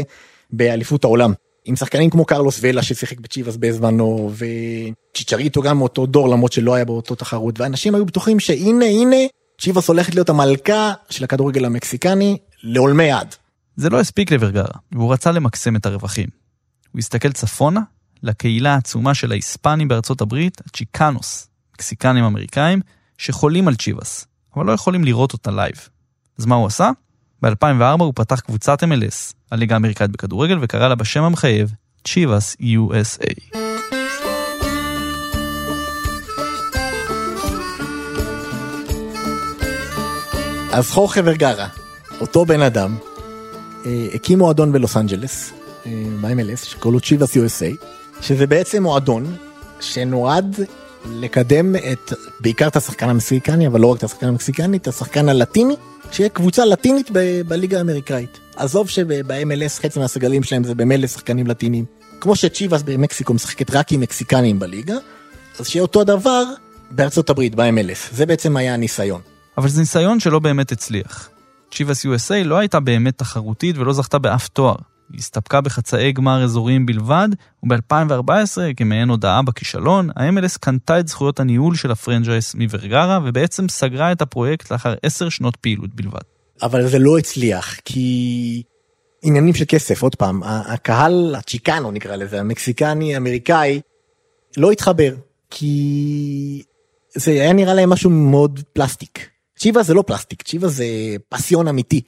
באליפות 0.49 1.03
העולם. 1.03 1.33
עם 1.65 1.75
שחקנים 1.75 2.09
כמו 2.09 2.25
קרלוס 2.25 2.59
ולה 2.61 2.83
ששיחק 2.83 3.19
בצ'יבאס 3.19 3.55
בזמנו 3.55 4.31
וצ'יצ'ריטו 4.33 5.61
גם 5.61 5.77
מאותו 5.77 6.05
דור 6.05 6.29
למרות 6.29 6.51
שלא 6.51 6.75
היה 6.75 6.85
באותו 6.85 7.15
תחרות 7.15 7.59
ואנשים 7.59 7.95
היו 7.95 8.05
בטוחים 8.05 8.39
שהנה 8.39 8.85
הנה 8.85 9.15
צ'יבאס 9.61 9.87
הולכת 9.87 10.15
להיות 10.15 10.29
המלכה 10.29 10.93
של 11.09 11.23
הכדורגל 11.23 11.65
המקסיקני 11.65 12.37
לעולמי 12.63 13.11
עד. 13.11 13.35
זה 13.75 13.89
לא 13.89 13.99
הספיק 13.99 14.31
לורגרה, 14.31 14.79
והוא 14.91 15.13
רצה 15.13 15.31
למקסם 15.31 15.75
את 15.75 15.85
הרווחים. 15.85 16.27
הוא 16.91 16.99
הסתכל 16.99 17.31
צפונה 17.31 17.81
לקהילה 18.23 18.73
העצומה 18.73 19.13
של 19.13 19.31
ההיספנים 19.31 19.87
בארצות 19.87 20.21
הברית, 20.21 20.61
הצ'יקנוס, 20.65 21.47
מקסיקנים 21.73 22.23
אמריקאים, 22.23 22.81
שחולים 23.17 23.67
על 23.67 23.75
צ'יבאס, 23.75 24.27
אבל 24.57 24.65
לא 24.65 24.71
יכולים 24.71 25.03
לראות 25.03 25.33
אותה 25.33 25.51
live. 25.51 25.89
אז 26.39 26.45
מה 26.45 26.55
הוא 26.55 26.67
עשה? 26.67 26.89
ב-2004 27.41 27.99
הוא 27.99 28.13
פתח 28.15 28.39
קבוצת 28.39 28.83
MLS, 28.83 29.33
הליגה 29.51 29.75
האמריקאית 29.75 30.11
בכדורגל, 30.11 30.57
וקרא 30.61 30.87
לה 30.87 30.95
בשם 30.95 31.23
המחייב 31.23 31.73
צ'יבאס 32.03 32.57
USA. 32.61 33.57
אז 40.71 40.91
חורכה 40.91 41.21
ורגרה, 41.23 41.67
אותו 42.21 42.45
בן 42.45 42.61
אדם, 42.61 42.95
אה, 43.85 44.07
הקים 44.13 44.39
מועדון 44.39 44.71
בלוס 44.71 44.97
אנג'לס, 44.97 45.53
אה, 45.85 45.91
ב-MLS, 46.21 46.65
שקוראים 46.65 46.93
לו 46.93 46.99
צ'יבאס 46.99 47.37
USA, 47.37 47.85
שזה 48.21 48.47
בעצם 48.47 48.83
מועדון 48.83 49.35
שנועד 49.79 50.55
לקדם 51.05 51.75
את, 51.75 52.13
בעיקר 52.39 52.67
את 52.67 52.75
השחקן 52.75 53.09
המקסיקני, 53.09 53.67
אבל 53.67 53.79
לא 53.79 53.91
רק 53.91 53.97
את 53.97 54.03
השחקן 54.03 54.27
המקסיקני, 54.27 54.77
את 54.77 54.87
השחקן 54.87 55.29
הלטיני, 55.29 55.75
שיהיה 56.11 56.29
קבוצה 56.29 56.65
לטינית 56.65 57.09
ב- 57.13 57.41
בליגה 57.47 57.77
האמריקאית. 57.77 58.39
עזוב 58.55 58.89
שב-MLS 58.89 59.81
חצי 59.81 59.99
מהסגלים 59.99 60.43
שלהם 60.43 60.63
זה 60.63 60.75
במילא 60.75 61.07
שחקנים 61.07 61.47
לטינים. 61.47 61.85
כמו 62.21 62.35
שצ'יבאס 62.35 62.81
במקסיקו 62.81 63.33
משחקת 63.33 63.71
רק 63.71 63.91
עם 63.91 63.99
מקסיקנים 63.99 64.59
בליגה, 64.59 64.95
אז 65.59 65.67
שיהיה 65.67 65.81
אותו 65.81 66.03
דבר 66.03 66.43
בארצות 66.91 67.29
הברית, 67.29 67.55
ב-MLS. 67.55 68.13
זה 68.15 68.25
בעצם 68.25 68.57
היה 68.57 68.73
הניסיון. 68.73 69.21
אבל 69.57 69.69
זה 69.69 69.79
ניסיון 69.79 70.19
שלא 70.19 70.39
באמת 70.39 70.71
הצליח. 70.71 71.29
צ'יבאס 71.71 72.05
USA 72.05 72.43
לא 72.43 72.57
הייתה 72.57 72.79
באמת 72.79 73.17
תחרותית 73.17 73.77
ולא 73.77 73.93
זכתה 73.93 74.17
באף 74.17 74.47
תואר. 74.47 74.75
היא 75.11 75.19
הסתפקה 75.19 75.61
בחצאי 75.61 76.11
גמר 76.11 76.43
אזוריים 76.43 76.85
בלבד, 76.85 77.27
וב-2014, 77.63 78.31
כמעין 78.77 79.09
הודעה 79.09 79.41
בכישלון, 79.41 80.09
ה-MLS 80.15 80.59
קנתה 80.59 80.99
את 80.99 81.07
זכויות 81.07 81.39
הניהול 81.39 81.75
של 81.75 81.91
ה 81.91 81.97
franchise 81.97 82.55
מורגרה, 82.55 83.19
ובעצם 83.25 83.69
סגרה 83.69 84.11
את 84.11 84.21
הפרויקט 84.21 84.71
לאחר 84.71 84.93
עשר 85.03 85.29
שנות 85.29 85.55
פעילות 85.55 85.95
בלבד. 85.95 86.21
אבל 86.61 86.87
זה 86.87 86.99
לא 86.99 87.17
הצליח, 87.17 87.75
כי 87.85 88.63
עניינים 89.21 89.53
של 89.53 89.65
כסף, 89.67 90.03
עוד 90.03 90.15
פעם, 90.15 90.43
הקהל 90.43 91.35
הצ'יקנו 91.37 91.91
נקרא 91.91 92.15
לזה, 92.15 92.39
המקסיקני, 92.39 93.17
אמריקאי, 93.17 93.81
לא 94.57 94.71
התחבר, 94.71 95.15
כי 95.49 96.63
זה 97.15 97.31
היה 97.31 97.53
נראה 97.53 97.73
להם 97.73 97.89
משהו 97.89 98.09
מאוד 98.09 98.59
פלסטיק. 98.73 99.29
צ'יבה 99.59 99.83
זה 99.83 99.93
לא 99.93 100.01
פלסטיק, 100.07 100.41
צ'יבה 100.41 100.67
זה 100.67 100.85
pasión 101.29 101.67
אמיתי. 101.67 102.01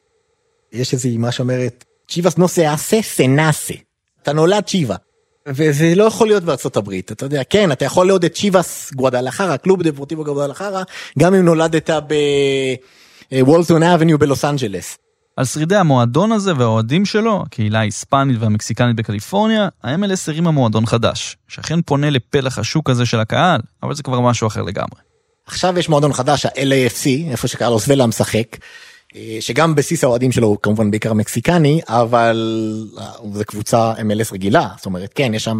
יש 0.73 0.93
איזה 0.93 1.07
אמרה 1.07 1.31
שאומרת, 1.31 1.85
Chivas 2.09 2.37
no 2.37 2.47
se 2.47 3.01
hace, 3.01 3.31
se 3.31 3.43
nace. 3.43 3.73
אתה 4.23 4.33
נולד 4.33 4.63
צ'יבה. 4.63 4.95
וזה 5.47 5.93
לא 5.95 6.03
יכול 6.03 6.27
להיות 6.27 6.43
בארצות 6.43 6.77
הברית, 6.77 7.11
אתה 7.11 7.25
יודע, 7.25 7.41
כן, 7.49 7.71
אתה 7.71 7.85
יכול 7.85 8.07
לאהוד 8.07 8.25
את 8.25 8.33
צ'יבאס 8.33 8.93
גואדלחרה, 8.93 9.57
קלוב 9.57 9.83
דפורטיבו 9.83 10.23
גואדלחרה, 10.23 10.83
גם 11.19 11.35
אם 11.35 11.45
נולדת 11.45 11.89
בוולטון 13.31 13.83
אבניו 13.83 14.19
בלוס 14.19 14.45
אנג'לס. 14.45 14.97
על 15.35 15.45
שרידי 15.45 15.75
המועדון 15.75 16.31
הזה 16.31 16.53
והאוהדים 16.57 17.05
שלו, 17.05 17.43
הקהילה 17.45 17.79
ההיספנית 17.79 18.37
והמקסיקנית 18.39 18.95
בקליפורניה, 18.95 19.67
ה-MLS 19.83 20.21
הרימה 20.27 20.51
מועדון 20.51 20.85
חדש, 20.85 21.37
שאכן 21.47 21.81
פונה 21.81 22.09
לפלח 22.09 22.59
השוק 22.59 22.89
הזה 22.89 23.05
של 23.05 23.19
הקהל, 23.19 23.61
אבל 23.83 23.95
זה 23.95 24.03
כבר 24.03 24.19
משהו 24.19 24.47
אחר 24.47 24.61
לגמרי. 24.61 24.99
עכשיו 25.45 25.79
יש 25.79 25.89
מועדון 25.89 26.13
חדש, 26.13 26.45
ה-LAFC, 26.45 27.31
איפה 27.31 27.47
שקרלוס 27.47 27.85
ולה 27.87 28.05
משחק, 28.05 28.47
אה, 28.53 28.88
שגם 29.39 29.75
בסיס 29.75 30.03
האוהדים 30.03 30.31
שלו 30.31 30.47
הוא 30.47 30.57
כמובן 30.63 30.91
בעיקר 30.91 31.13
מקסיקני, 31.13 31.81
אבל 31.87 32.37
אה, 32.97 33.05
זה 33.33 33.45
קבוצה 33.45 33.93
MLS 33.93 34.33
רגילה, 34.33 34.67
זאת 34.77 34.85
אומרת, 34.85 35.11
כן, 35.15 35.33
יש 35.33 35.43
שם 35.43 35.59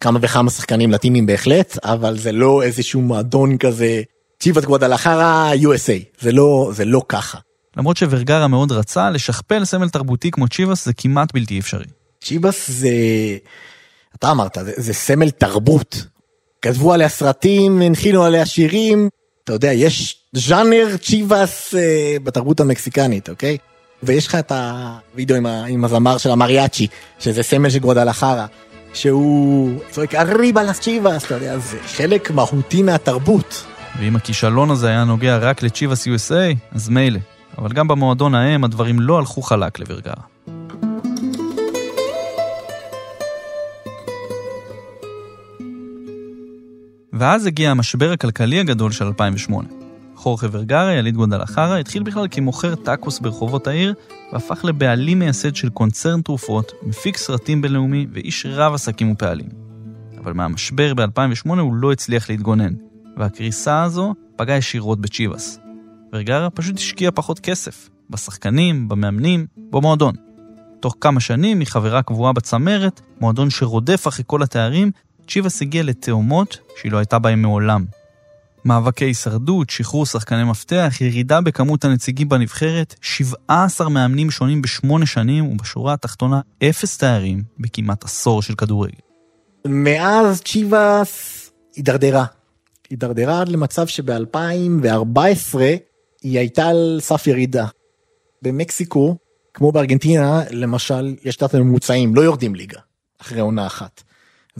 כמה 0.00 0.18
וכמה 0.22 0.50
שחקנים 0.50 0.90
לטינים 0.90 1.26
בהחלט, 1.26 1.78
אבל 1.84 2.18
זה 2.18 2.32
לא 2.32 2.62
איזשהו 2.62 3.00
מועדון 3.00 3.58
כזה, 3.58 4.02
צ'יבאס 4.40 4.64
גואדלחרה 4.64 5.52
USA, 5.54 6.20
זה 6.20 6.32
לא, 6.32 6.70
זה 6.74 6.84
לא 6.84 7.02
ככה. 7.08 7.38
למרות 7.76 7.96
שורגרה 7.96 8.48
מאוד 8.48 8.72
רצה, 8.72 9.10
לשכפל 9.10 9.64
סמל 9.64 9.88
תרבותי 9.88 10.30
כמו 10.30 10.48
צ'יבאס 10.48 10.84
זה 10.84 10.92
כמעט 10.92 11.34
בלתי 11.34 11.58
אפשרי. 11.58 11.84
צ'יבאס 12.24 12.70
זה, 12.70 12.90
אתה 14.14 14.30
אמרת, 14.30 14.58
זה, 14.64 14.72
זה 14.76 14.92
סמל 14.94 15.30
תרבות. 15.30 16.04
כתבו 16.62 16.92
עליה 16.92 17.08
סרטים, 17.08 17.82
הנחילו 17.82 18.24
עליה 18.24 18.46
שירים, 18.46 19.08
אתה 19.44 19.52
יודע, 19.52 19.72
יש 19.72 20.19
ז'אנר 20.32 20.96
צ'יבאס 20.96 21.74
אה, 21.74 22.16
בתרבות 22.22 22.60
המקסיקנית, 22.60 23.28
אוקיי? 23.28 23.56
ויש 24.02 24.26
לך 24.26 24.34
את 24.34 24.52
הווידאו 24.52 25.36
עם, 25.36 25.46
עם 25.46 25.84
הזמר 25.84 26.18
של 26.18 26.30
המריאצ'י, 26.30 26.86
שזה 27.18 27.42
סמל 27.42 27.70
של 27.70 27.78
גואדלחרה, 27.78 28.46
שהוא 28.94 29.70
צועק 29.90 30.14
אריבה 30.14 30.62
לס 30.62 30.80
צ'יבאס, 30.80 31.24
אתה 31.24 31.34
יודע, 31.34 31.58
זה 31.58 31.78
חלק 31.86 32.30
מהותי 32.30 32.82
מהתרבות. 32.82 33.64
ואם 33.98 34.16
הכישלון 34.16 34.70
הזה 34.70 34.88
היה 34.88 35.04
נוגע 35.04 35.38
רק 35.38 35.62
לצ'יבאס 35.62 36.06
USA, 36.06 36.56
אז 36.72 36.88
מילא. 36.88 37.20
אבל 37.58 37.72
גם 37.72 37.88
במועדון 37.88 38.34
ההם 38.34 38.64
הדברים 38.64 39.00
לא 39.00 39.18
הלכו 39.18 39.42
חלק 39.42 39.78
לורגרה. 39.78 40.14
ואז 47.12 47.46
הגיע 47.46 47.70
המשבר 47.70 48.12
הכלכלי 48.12 48.60
הגדול 48.60 48.92
של 48.92 49.04
2008. 49.04 49.79
חורכה 50.20 50.46
ורגרה, 50.52 50.92
יליד 50.92 51.16
גונדלחרה, 51.16 51.78
התחיל 51.78 52.02
בכלל 52.02 52.26
כמוכר 52.30 52.74
טאקוס 52.74 53.18
ברחובות 53.18 53.66
העיר, 53.66 53.94
והפך 54.32 54.64
לבעלים 54.64 55.18
מייסד 55.18 55.56
של 55.56 55.68
קונצרן 55.68 56.22
תרופות, 56.22 56.72
מפיק 56.82 57.16
סרטים 57.16 57.62
בינלאומי 57.62 58.06
ואיש 58.12 58.46
רב 58.46 58.74
עסקים 58.74 59.12
ופעלים. 59.12 59.48
אבל 60.18 60.32
מהמשבר 60.32 60.94
ב-2008 60.94 61.60
הוא 61.60 61.74
לא 61.74 61.92
הצליח 61.92 62.30
להתגונן, 62.30 62.74
והקריסה 63.16 63.82
הזו 63.82 64.14
פגעה 64.36 64.56
ישירות 64.56 65.00
בצ'יבאס. 65.00 65.58
ורגרה 66.12 66.50
פשוט 66.50 66.76
השקיע 66.76 67.10
פחות 67.14 67.38
כסף, 67.38 67.88
בשחקנים, 68.10 68.88
במאמנים, 68.88 69.46
במועדון. 69.70 70.14
תוך 70.80 70.96
כמה 71.00 71.20
שנים, 71.20 71.58
מחברה 71.58 72.02
קבועה 72.02 72.32
בצמרת, 72.32 73.00
מועדון 73.20 73.50
שרודף 73.50 74.08
אחרי 74.08 74.24
כל 74.26 74.42
התארים, 74.42 74.90
צ'יבאס 75.28 75.62
הגיע 75.62 75.82
לתאומות 75.82 76.58
שהיא 76.80 76.92
לא 76.92 76.98
הייתה 76.98 77.18
בהם 77.18 77.42
מעולם. 77.42 77.84
מאבקי 78.64 79.04
הישרדות, 79.04 79.70
שחרור 79.70 80.06
שחקני 80.06 80.44
מפתח, 80.44 80.94
ירידה 81.00 81.40
בכמות 81.40 81.84
הנציגים 81.84 82.28
בנבחרת, 82.28 82.94
17 83.00 83.88
מאמנים 83.88 84.30
שונים 84.30 84.62
בשמונה 84.62 85.06
שנים, 85.06 85.46
ובשורה 85.46 85.92
התחתונה, 85.92 86.40
אפס 86.64 86.98
תארים 86.98 87.42
בכמעט 87.58 88.04
עשור 88.04 88.42
של 88.42 88.54
כדורגל. 88.54 88.98
מאז 89.66 90.42
צ'יבאס 90.42 91.50
הידרדרה. 91.76 92.24
הידרדרה 92.90 93.40
עד 93.40 93.48
למצב 93.48 93.86
שב-2014 93.86 95.58
היא 96.22 96.38
הייתה 96.38 96.68
על 96.68 96.98
סף 97.00 97.26
ירידה. 97.26 97.66
במקסיקו, 98.42 99.16
כמו 99.54 99.72
בארגנטינה, 99.72 100.42
למשל, 100.50 101.14
יש 101.24 101.36
תת 101.36 101.54
ממוצעים, 101.54 102.14
לא 102.14 102.20
יורדים 102.20 102.54
ליגה, 102.54 102.80
אחרי 103.20 103.40
עונה 103.40 103.66
אחת. 103.66 104.02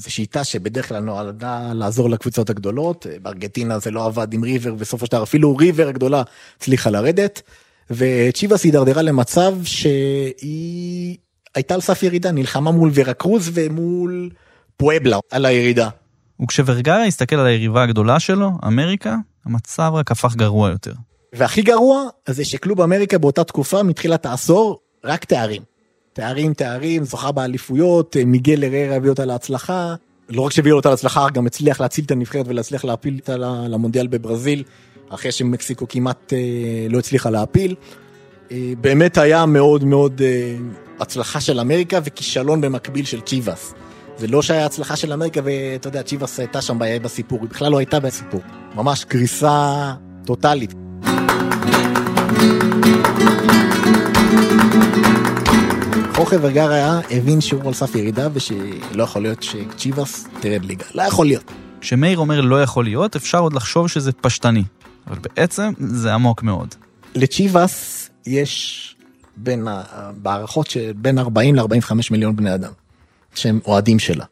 זו 0.01 0.11
שיטה 0.11 0.45
שבדרך 0.45 0.89
כלל 0.89 0.99
נועדה 0.99 1.73
לעזור 1.75 2.11
לקבוצות 2.11 2.51
הגדולות, 2.51 3.07
בארגנטינה 3.23 3.79
זה 3.79 3.91
לא 3.91 4.07
עבד 4.07 4.33
עם 4.33 4.43
ריבר, 4.43 4.75
בסופו 4.75 5.07
של 5.07 5.13
דבר 5.13 5.23
אפילו 5.23 5.57
ריבר 5.57 5.89
הגדולה 5.89 6.23
הצליחה 6.57 6.91
לרדת, 6.91 7.43
וצ'יבאס 7.91 8.65
הידרדרה 8.65 9.03
למצב 9.03 9.55
שהיא 9.65 11.17
הייתה 11.55 11.75
על 11.75 11.81
סף 11.81 12.03
ירידה, 12.03 12.33
נלחמה 12.33 12.71
מול 12.71 12.91
ורקרוז 12.95 13.51
ומול 13.55 14.31
פואבלה 14.77 15.19
על 15.31 15.47
הירידה. 15.47 15.89
וכשורגרה 16.43 17.05
הסתכל 17.05 17.37
על 17.37 17.47
היריבה 17.47 17.83
הגדולה 17.83 18.21
שלו, 18.21 18.51
אמריקה, 18.67 19.17
המצב 19.45 19.91
רק 19.95 20.11
הפך 20.11 20.35
גרוע 20.37 20.71
יותר. 20.71 20.93
והכי 21.33 21.63
גרוע 21.63 22.03
זה 22.29 22.45
שקלוב 22.45 22.81
אמריקה 22.81 23.19
באותה 23.19 23.45
תקופה 23.45 23.83
מתחילת 23.83 24.27
העשור 24.27 24.81
רק 25.05 25.25
תארים. 25.25 25.70
תארים 26.21 26.55
תארים 26.55 27.05
זוכה 27.05 27.33
באליפויות 27.33 28.17
מיגל 28.27 28.65
הררה 28.65 28.97
הביא 28.97 29.11
אותה 29.11 29.25
להצלחה 29.25 29.95
לא 30.29 30.43
רק 30.43 30.53
שהביא 30.53 30.73
אותה 30.73 30.91
להצלחה 30.91 31.27
גם 31.33 31.47
הצליח 31.47 31.81
להציל 31.81 32.05
את 32.05 32.11
הנבחרת 32.11 32.49
ולהצליח 32.49 32.85
להפיל 32.85 33.17
אותה 33.21 33.37
למונדיאל 33.69 34.07
בברזיל 34.07 34.63
אחרי 35.09 35.33
שמקסיקו 35.33 35.89
כמעט 35.89 36.33
אה, 36.33 36.39
לא 36.91 36.99
הצליחה 36.99 37.31
להפיל. 37.31 37.75
אה, 38.51 38.73
באמת 38.81 39.19
היה 39.19 39.47
מאוד 39.47 39.85
מאוד 39.85 40.23
אה, 40.25 40.57
הצלחה 41.01 41.41
של 41.41 41.61
אמריקה 41.61 41.99
וכישלון 42.05 42.61
במקביל 42.61 43.05
של 43.05 43.21
צ'יבאס. 43.21 43.75
זה 44.19 44.27
לא 44.27 44.43
שהיה 44.43 44.67
הצלחה 44.67 44.97
של 44.97 45.13
אמריקה 45.13 45.41
ואתה 45.45 45.89
יודע 45.89 46.03
צ'יבאס 46.03 46.41
הייתה 46.41 46.63
שם 46.63 46.79
בסיפור 47.03 47.39
היא 47.43 47.51
בכלל 47.51 47.73
לא 47.73 47.79
הייתה 47.79 48.01
בסיפור 48.01 48.41
ממש 48.75 49.05
קריסה 49.05 49.93
טוטאלית. 50.27 50.75
חוכר 56.21 56.37
ורגרה 56.43 57.01
הבין 57.11 57.41
שהוא 57.41 57.63
על 57.67 57.73
סף 57.73 57.95
ירידה 57.95 58.29
ושלא 58.33 59.03
יכול 59.03 59.23
להיות 59.23 59.43
שצ'יבאס 59.43 60.29
תרד 60.41 60.65
ליגה, 60.65 60.85
לא 60.95 61.03
יכול 61.03 61.27
להיות. 61.27 61.53
כשמאיר 61.81 62.19
אומר 62.19 62.41
לא 62.41 62.63
יכול 62.63 62.85
להיות, 62.85 63.17
אפשר 63.17 63.39
עוד 63.39 63.53
לחשוב 63.53 63.89
שזה 63.89 64.13
פשטני, 64.13 64.63
אבל 65.07 65.19
בעצם 65.19 65.73
זה 65.79 66.15
עמוק 66.15 66.43
מאוד. 66.43 66.75
לצ'יבאס 67.15 68.11
יש 68.27 68.97
בין, 69.37 69.69
בהערכות 70.17 70.71
שבין 70.71 71.19
40 71.19 71.55
ל-45 71.55 71.93
מיליון 72.11 72.37
בני 72.37 72.55
אדם, 72.55 72.73
שהם 73.35 73.61
אוהדים 73.67 73.99
שלה. 73.99 74.25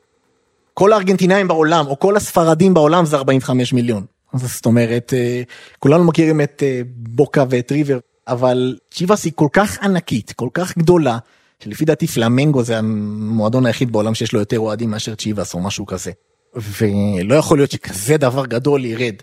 כל 0.74 0.92
הארגנטינאים 0.92 1.48
בעולם, 1.48 1.86
או 1.86 1.98
כל 1.98 2.16
הספרדים 2.16 2.74
בעולם 2.74 3.06
זה 3.06 3.16
45 3.16 3.72
מיליון. 3.72 4.04
זאת 4.34 4.66
אומרת, 4.66 5.14
אה, 5.16 5.42
כולנו 5.78 6.04
מכירים 6.04 6.40
את 6.40 6.62
אה, 6.66 6.80
בוקה 6.86 7.44
ואת 7.50 7.72
ריבר, 7.72 7.98
אבל 8.28 8.76
צ'יבאס 8.90 9.24
היא 9.24 9.32
כל 9.36 9.48
כך 9.52 9.78
ענקית, 9.82 10.32
כל 10.32 10.48
כך 10.54 10.78
גדולה, 10.78 11.18
שלפי 11.64 11.84
דעתי 11.84 12.06
פלמנגו 12.06 12.62
זה 12.62 12.78
המועדון 12.78 13.66
היחיד 13.66 13.92
בעולם 13.92 14.14
שיש 14.14 14.32
לו 14.32 14.38
יותר 14.38 14.58
אוהדים 14.58 14.90
מאשר 14.90 15.14
צ'יבאס 15.14 15.54
או 15.54 15.60
משהו 15.60 15.86
כזה. 15.86 16.10
ולא 16.54 17.34
יכול 17.34 17.58
להיות 17.58 17.70
שכזה 17.70 18.16
דבר 18.16 18.46
גדול 18.46 18.84
ירד. 18.84 19.14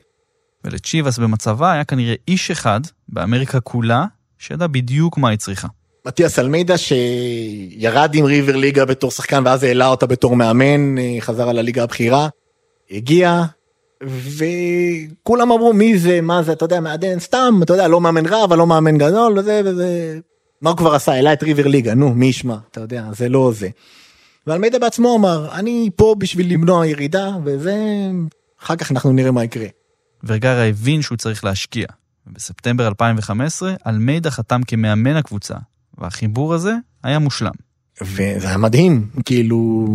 ולצ'יבאס 0.64 1.20
במצבה 1.20 1.72
היה 1.72 1.84
כנראה 1.84 2.14
איש 2.28 2.52
אחד 2.52 2.80
באמריקה 3.10 3.60
כולה 3.60 4.06
שידע 4.38 4.68
בדיוק 4.68 5.18
מה 5.18 5.30
היא 5.30 5.38
צריכה. 5.38 5.68
מתיאס 6.06 6.40
אלמידה 6.40 6.78
שירד 6.78 8.12
עם 8.14 8.26
ריבר 8.26 8.56
ליגה 8.56 8.86
בתור 8.86 9.12
שחקן 9.12 9.44
ואז 9.46 9.64
העלה 9.64 9.88
אותה 9.88 10.06
בתור 10.06 10.36
מאמן, 10.36 10.98
אה, 10.98 11.18
חזר 11.20 11.50
על 11.50 11.58
הליגה 11.58 11.84
הבכירה, 11.84 12.28
הגיע 12.92 13.44
וכולם 14.04 15.52
אמרו 15.52 15.74
מי 15.74 15.98
זה 15.98 16.22
מה 16.22 16.44
זה 16.44 16.52
אתה 16.52 16.66
יודע 16.66 16.80
מעדן 16.80 17.20
סתם 17.20 17.60
אתה 17.64 17.74
יודע 17.74 17.88
לא 17.88 18.02
מאמן 18.02 18.26
רע 18.26 18.44
אבל 18.44 18.58
לא 18.58 18.68
מאמן 18.68 18.98
גדול 18.98 19.40
וזה 19.40 19.62
וזה 19.66 20.20
מה 20.66 20.72
הוא 20.72 20.78
כבר 20.78 20.96
עשה 20.96 21.12
העלה 21.12 21.34
את 21.34 21.44
ריבר 21.44 21.68
ליגה 21.68 21.94
נו 21.94 22.14
מי 22.14 22.26
ישמע 22.26 22.58
אתה 22.72 22.82
יודע 22.82 23.10
זה 23.18 23.30
לא 23.30 23.52
זה. 23.56 23.70
ואלמידה 24.48 24.80
בעצמו 24.80 25.16
אמר 25.16 25.50
אני 25.52 25.90
פה 25.96 26.16
בשביל 26.18 26.54
למנוע 26.54 26.88
ירידה 26.88 27.32
וזה 27.44 27.76
אחר 28.64 28.76
כך 28.76 28.92
אנחנו 28.92 29.14
נראה 29.14 29.32
מה 29.32 29.44
יקרה. 29.44 29.68
ורגרה 30.24 30.66
הבין 30.66 31.02
שהוא 31.02 31.18
צריך 31.18 31.46
להשקיע. 31.46 31.86
ובספטמבר 32.28 32.88
2015 32.88 33.74
אלמידה 33.88 34.32
חתם 34.32 34.62
כמאמן 34.68 35.16
הקבוצה 35.16 35.56
והחיבור 35.98 36.54
הזה 36.54 36.74
היה 37.04 37.20
מושלם. 37.20 37.52
וזה 38.02 38.48
היה 38.48 38.58
מדהים 38.58 39.10
כאילו 39.26 39.88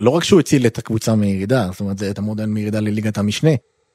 לא 0.00 0.10
רק 0.10 0.24
שהוא 0.24 0.40
הציל 0.40 0.66
את 0.66 0.78
הקבוצה 0.78 1.14
מירידה 1.14 1.68
זאת 1.72 1.80
אומרת 1.80 1.98
זה 1.98 2.10
את 2.10 2.18
המודל 2.18 2.46
מירידה 2.46 2.80
לליגת 2.80 3.18
המשנה. 3.18 3.52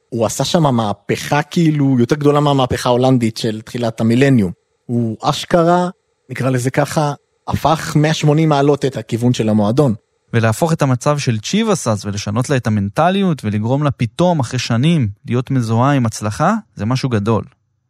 הוא 0.08 0.26
עשה 0.26 0.44
שם 0.44 0.74
מהפכה 0.74 1.42
כאילו 1.42 1.96
יותר 1.98 2.16
גדולה 2.16 2.40
מהמהפכה 2.40 2.88
ההולנדית 2.88 3.36
של 3.36 3.60
תחילת 3.60 4.00
המילניום. 4.00 4.52
הוא 4.86 5.16
אשכרה 5.22 5.88
נקרא 6.30 6.50
לזה 6.50 6.70
ככה 6.70 7.14
הפך 7.48 7.92
180 7.96 8.48
מעלות 8.48 8.84
את 8.84 8.96
הכיוון 8.96 9.34
של 9.34 9.48
המועדון. 9.48 9.94
ולהפוך 10.32 10.72
את 10.72 10.82
המצב 10.82 11.18
של 11.18 11.38
צ'יבאס 11.40 11.88
אז 11.88 12.06
ולשנות 12.06 12.50
לה 12.50 12.56
את 12.56 12.66
המנטליות 12.66 13.44
ולגרום 13.44 13.84
לה 13.84 13.90
פתאום 13.90 14.40
אחרי 14.40 14.58
שנים 14.58 15.08
להיות 15.26 15.50
מזוהה 15.50 15.92
עם 15.92 16.06
הצלחה 16.06 16.54
זה 16.74 16.84
משהו 16.84 17.08
גדול. 17.08 17.44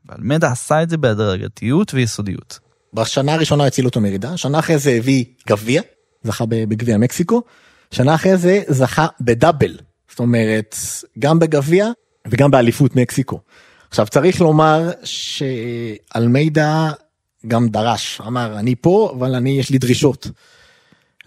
ואלמדה 0.08 0.52
עשה 0.52 0.82
את 0.82 0.90
זה 0.90 0.96
בהדרגתיות 0.96 1.94
ויסודיות. 1.94 2.58
בשנה 2.94 3.34
הראשונה 3.34 3.66
הציל 3.66 3.84
אותו 3.84 4.00
מירידה, 4.00 4.36
שנה 4.36 4.58
אחרי 4.58 4.78
זה 4.78 4.90
הביא 4.90 5.24
גביע, 5.48 5.82
זכה 6.22 6.44
בגביע 6.48 6.98
מקסיקו, 6.98 7.42
שנה 7.90 8.14
אחרי 8.14 8.36
זה 8.36 8.62
זכה 8.68 9.06
בדאבל, 9.20 9.78
זאת 10.10 10.18
אומרת 10.18 10.76
גם 11.18 11.38
בגביע 11.38 11.86
וגם 12.28 12.50
באליפות 12.50 12.96
מקסיקו. 12.96 13.40
עכשיו 13.88 14.06
צריך 14.06 14.40
לומר 14.40 14.90
שאלמידה 15.04 16.90
גם 17.48 17.68
דרש, 17.68 18.20
אמר 18.26 18.58
אני 18.58 18.74
פה 18.74 19.12
אבל 19.18 19.34
אני 19.34 19.58
יש 19.58 19.70
לי 19.70 19.78
דרישות. 19.78 20.26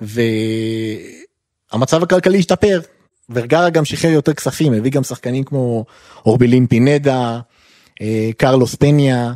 והמצב 0.01 2.03
הכלכלי 2.03 2.39
השתפר, 2.39 2.81
ורגרה 3.29 3.69
גם 3.69 3.85
שחרר 3.85 4.11
יותר 4.11 4.33
כספים, 4.33 4.73
הביא 4.73 4.91
גם 4.91 5.03
שחקנים 5.03 5.43
כמו 5.43 5.85
אורבלין 6.25 6.67
פינדה, 6.67 7.39
אה, 8.01 8.29
קרלוס 8.37 8.75
פניה, 8.75 9.33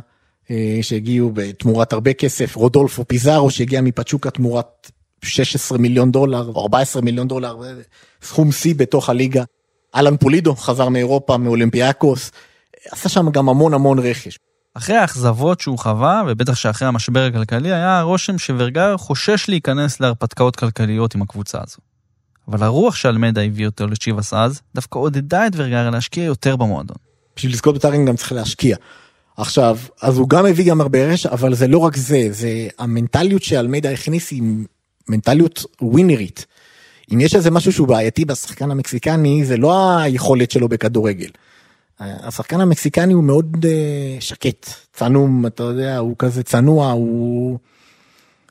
אה, 0.50 0.78
שהגיעו 0.82 1.30
בתמורת 1.34 1.92
הרבה 1.92 2.12
כסף, 2.12 2.56
רודולפו 2.56 3.04
פיזארו 3.08 3.50
שהגיע 3.50 3.80
מפצ'וקה 3.80 4.30
תמורת 4.30 4.90
16 5.24 5.78
מיליון 5.78 6.12
דולר, 6.12 6.50
או 6.54 6.62
14 6.62 7.02
מיליון 7.02 7.28
דולר, 7.28 7.56
סכום 8.22 8.52
שיא 8.52 8.74
בתוך 8.74 9.08
הליגה. 9.08 9.44
אלן 9.94 10.16
פולידו 10.16 10.56
חזר 10.56 10.88
מאירופה, 10.88 11.36
מאולימפיאקוס, 11.36 12.30
עשה 12.90 13.08
שם 13.08 13.30
גם 13.30 13.48
המון 13.48 13.74
המון 13.74 13.98
רכש. 13.98 14.38
אחרי 14.74 14.96
האכזבות 14.96 15.60
שהוא 15.60 15.78
חווה, 15.78 16.22
ובטח 16.28 16.54
שאחרי 16.54 16.88
המשבר 16.88 17.24
הכלכלי, 17.24 17.72
היה 17.72 17.98
הרושם 17.98 18.38
שורגר 18.38 18.96
חושש 18.96 19.48
להיכנס 19.48 20.00
להרפתקאות 20.00 20.56
כלכליות 20.56 21.14
עם 21.14 21.22
הקבוצה 21.22 21.58
הזו. 21.66 21.76
אבל 22.48 22.62
הרוח 22.62 22.94
שאלמדה 22.94 23.42
הביא 23.42 23.66
אותו 23.66 23.86
לצ'יבס 23.86 24.34
אז, 24.34 24.60
דווקא 24.74 24.98
עודדה 24.98 25.46
את 25.46 25.52
ורגר 25.56 25.90
להשקיע 25.90 26.24
יותר 26.24 26.56
במועדון. 26.56 26.96
בשביל 27.36 27.52
לזכות 27.52 27.74
בתארים 27.74 28.06
גם 28.06 28.16
צריך 28.16 28.32
להשקיע. 28.32 28.76
עכשיו, 29.36 29.78
אז 30.02 30.18
הוא 30.18 30.28
גם 30.28 30.46
הביא 30.46 30.70
גם 30.70 30.80
הרבה 30.80 31.06
רכש, 31.06 31.26
אבל 31.26 31.54
זה 31.54 31.68
לא 31.68 31.78
רק 31.78 31.96
זה, 31.96 32.26
זה 32.30 32.68
המנטליות 32.78 33.42
שאלמדה 33.42 33.90
הכניס 33.90 34.30
היא 34.30 34.42
מנטליות 35.08 35.64
ווינרית. 35.82 36.46
אם 37.12 37.20
יש 37.20 37.34
איזה 37.34 37.50
משהו 37.50 37.72
שהוא 37.72 37.88
בעייתי 37.88 38.24
בשחקן 38.24 38.70
המקסיקני, 38.70 39.44
זה 39.44 39.56
לא 39.56 39.98
היכולת 39.98 40.50
שלו 40.50 40.68
בכדורגל. 40.68 41.30
השחקן 42.02 42.60
המקסיקני 42.60 43.12
הוא 43.12 43.24
מאוד 43.24 43.56
uh, 43.60 44.20
שקט, 44.20 44.66
צנום, 44.92 45.46
אתה 45.46 45.62
יודע, 45.62 45.98
הוא 45.98 46.14
כזה 46.18 46.42
צנוע, 46.42 46.90
הוא 46.90 47.58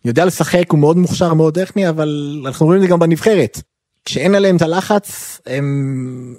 יודע 0.06 0.26
לשחק, 0.26 0.72
הוא 0.72 0.80
מאוד 0.80 0.98
מוכשר, 0.98 1.34
מאוד 1.34 1.56
טכני, 1.56 1.90
אבל 1.90 2.42
אנחנו 2.46 2.66
רואים 2.66 2.82
את 2.82 2.88
זה 2.88 2.92
גם 2.92 3.00
בנבחרת. 3.00 3.62
כשאין 4.06 4.36
עליהם 4.36 4.58
את 4.58 4.62
הלחץ, 4.62 5.40
הם 5.46 6.36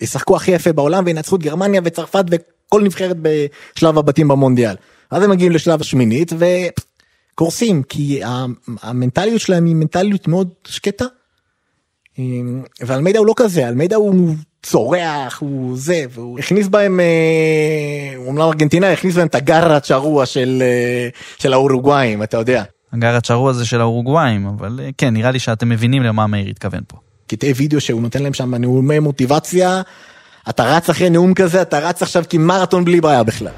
ישחקו 0.00 0.36
הכי 0.36 0.50
יפה 0.50 0.72
בעולם 0.72 1.02
וינצחו 1.06 1.36
את 1.36 1.40
גרמניה 1.40 1.80
וצרפת 1.84 2.24
וכל 2.30 2.82
נבחרת 2.82 3.16
בשלב 3.22 3.98
הבתים 3.98 4.28
במונדיאל. 4.28 4.74
אז 5.10 5.22
הם 5.22 5.30
מגיעים 5.30 5.52
לשלב 5.52 5.80
השמינית 5.80 6.32
וקורסים, 7.34 7.82
כי 7.82 8.20
המנטליות 8.82 9.40
שלהם 9.40 9.64
היא 9.64 9.74
מנטליות 9.74 10.28
מאוד 10.28 10.48
שקטה. 10.66 11.04
ואלמידה 12.80 13.18
הוא 13.18 13.26
לא 13.26 13.34
כזה, 13.36 13.68
אלמידה 13.68 13.96
הוא 13.96 14.34
צורח, 14.62 15.38
הוא 15.40 15.76
זה, 15.78 16.04
והוא 16.10 16.38
הכניס 16.38 16.68
בהם, 16.68 17.00
אה, 17.00 18.26
אומנם 18.26 18.42
ארגנטינה 18.42 18.92
הכניס 18.92 19.14
בהם 19.14 19.26
את 19.26 19.34
הגארה 19.34 19.80
צ'רוע 19.80 20.26
של, 20.26 20.62
אה, 20.62 21.08
של 21.38 21.52
האורוגוואים, 21.52 22.22
אתה 22.22 22.36
יודע. 22.36 22.62
הגארה 22.92 23.20
צ'רוע 23.20 23.52
זה 23.52 23.66
של 23.66 23.80
האורוגוואים, 23.80 24.46
אבל 24.46 24.80
אה, 24.82 24.88
כן, 24.98 25.14
נראה 25.14 25.30
לי 25.30 25.38
שאתם 25.38 25.68
מבינים 25.68 26.02
למה 26.02 26.26
מאיר 26.26 26.48
התכוון 26.50 26.80
פה. 26.88 26.96
קטעי 27.26 27.52
וידאו 27.52 27.80
שהוא 27.80 28.02
נותן 28.02 28.22
להם 28.22 28.34
שם 28.34 28.54
נאומי 28.54 28.98
מוטיבציה, 28.98 29.82
אתה 30.48 30.76
רץ 30.76 30.90
אחרי 30.90 31.10
נאום 31.10 31.34
כזה, 31.34 31.62
אתה 31.62 31.78
רץ 31.78 32.02
עכשיו 32.02 32.24
כמרתון 32.30 32.84
בלי 32.84 33.00
בעיה 33.00 33.22
בכלל. 33.22 33.52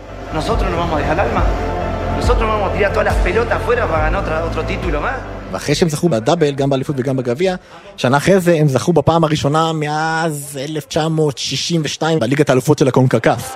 ואחרי 5.53 5.75
שהם 5.75 5.89
זכו 5.89 6.09
בדאבל, 6.09 6.51
גם 6.51 6.71
באליפות 6.71 6.97
וגם 6.99 7.17
בגביע, 7.17 7.55
שנה 7.97 8.17
אחרי 8.17 8.41
זה 8.41 8.55
הם 8.55 8.69
זכו 8.69 8.93
בפעם 8.93 9.25
הראשונה 9.25 9.73
מאז 9.73 10.59
1962 10.63 12.19
בליגת 12.19 12.51
האלופות 12.51 12.79
של 12.79 12.89
הקונקקף. 12.89 13.55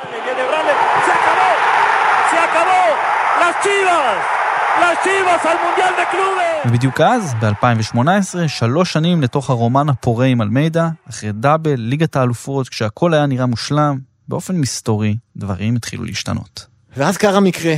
ובדיוק 6.67 7.01
אז, 7.01 7.35
ב-2018, 7.35 8.49
שלוש 8.49 8.93
שנים 8.93 9.23
לתוך 9.23 9.51
הרומן 9.51 9.89
הפורה 9.89 10.27
עם 10.27 10.43
אלמידה, 10.43 10.89
אחרי 11.11 11.33
דאבל, 11.33 11.75
ליגת 11.77 12.17
האלופות, 12.17 12.69
כשהכל 12.69 13.15
היה 13.15 13.27
נראה 13.27 13.47
מושלם, 13.47 13.99
באופן 14.29 14.57
מסתורי, 14.57 15.17
דברים 15.37 15.77
התחילו 15.77 16.05
להשתנות. 16.05 16.67
ואז 16.97 17.17
קרה 17.17 17.41
מקרה. 17.41 17.75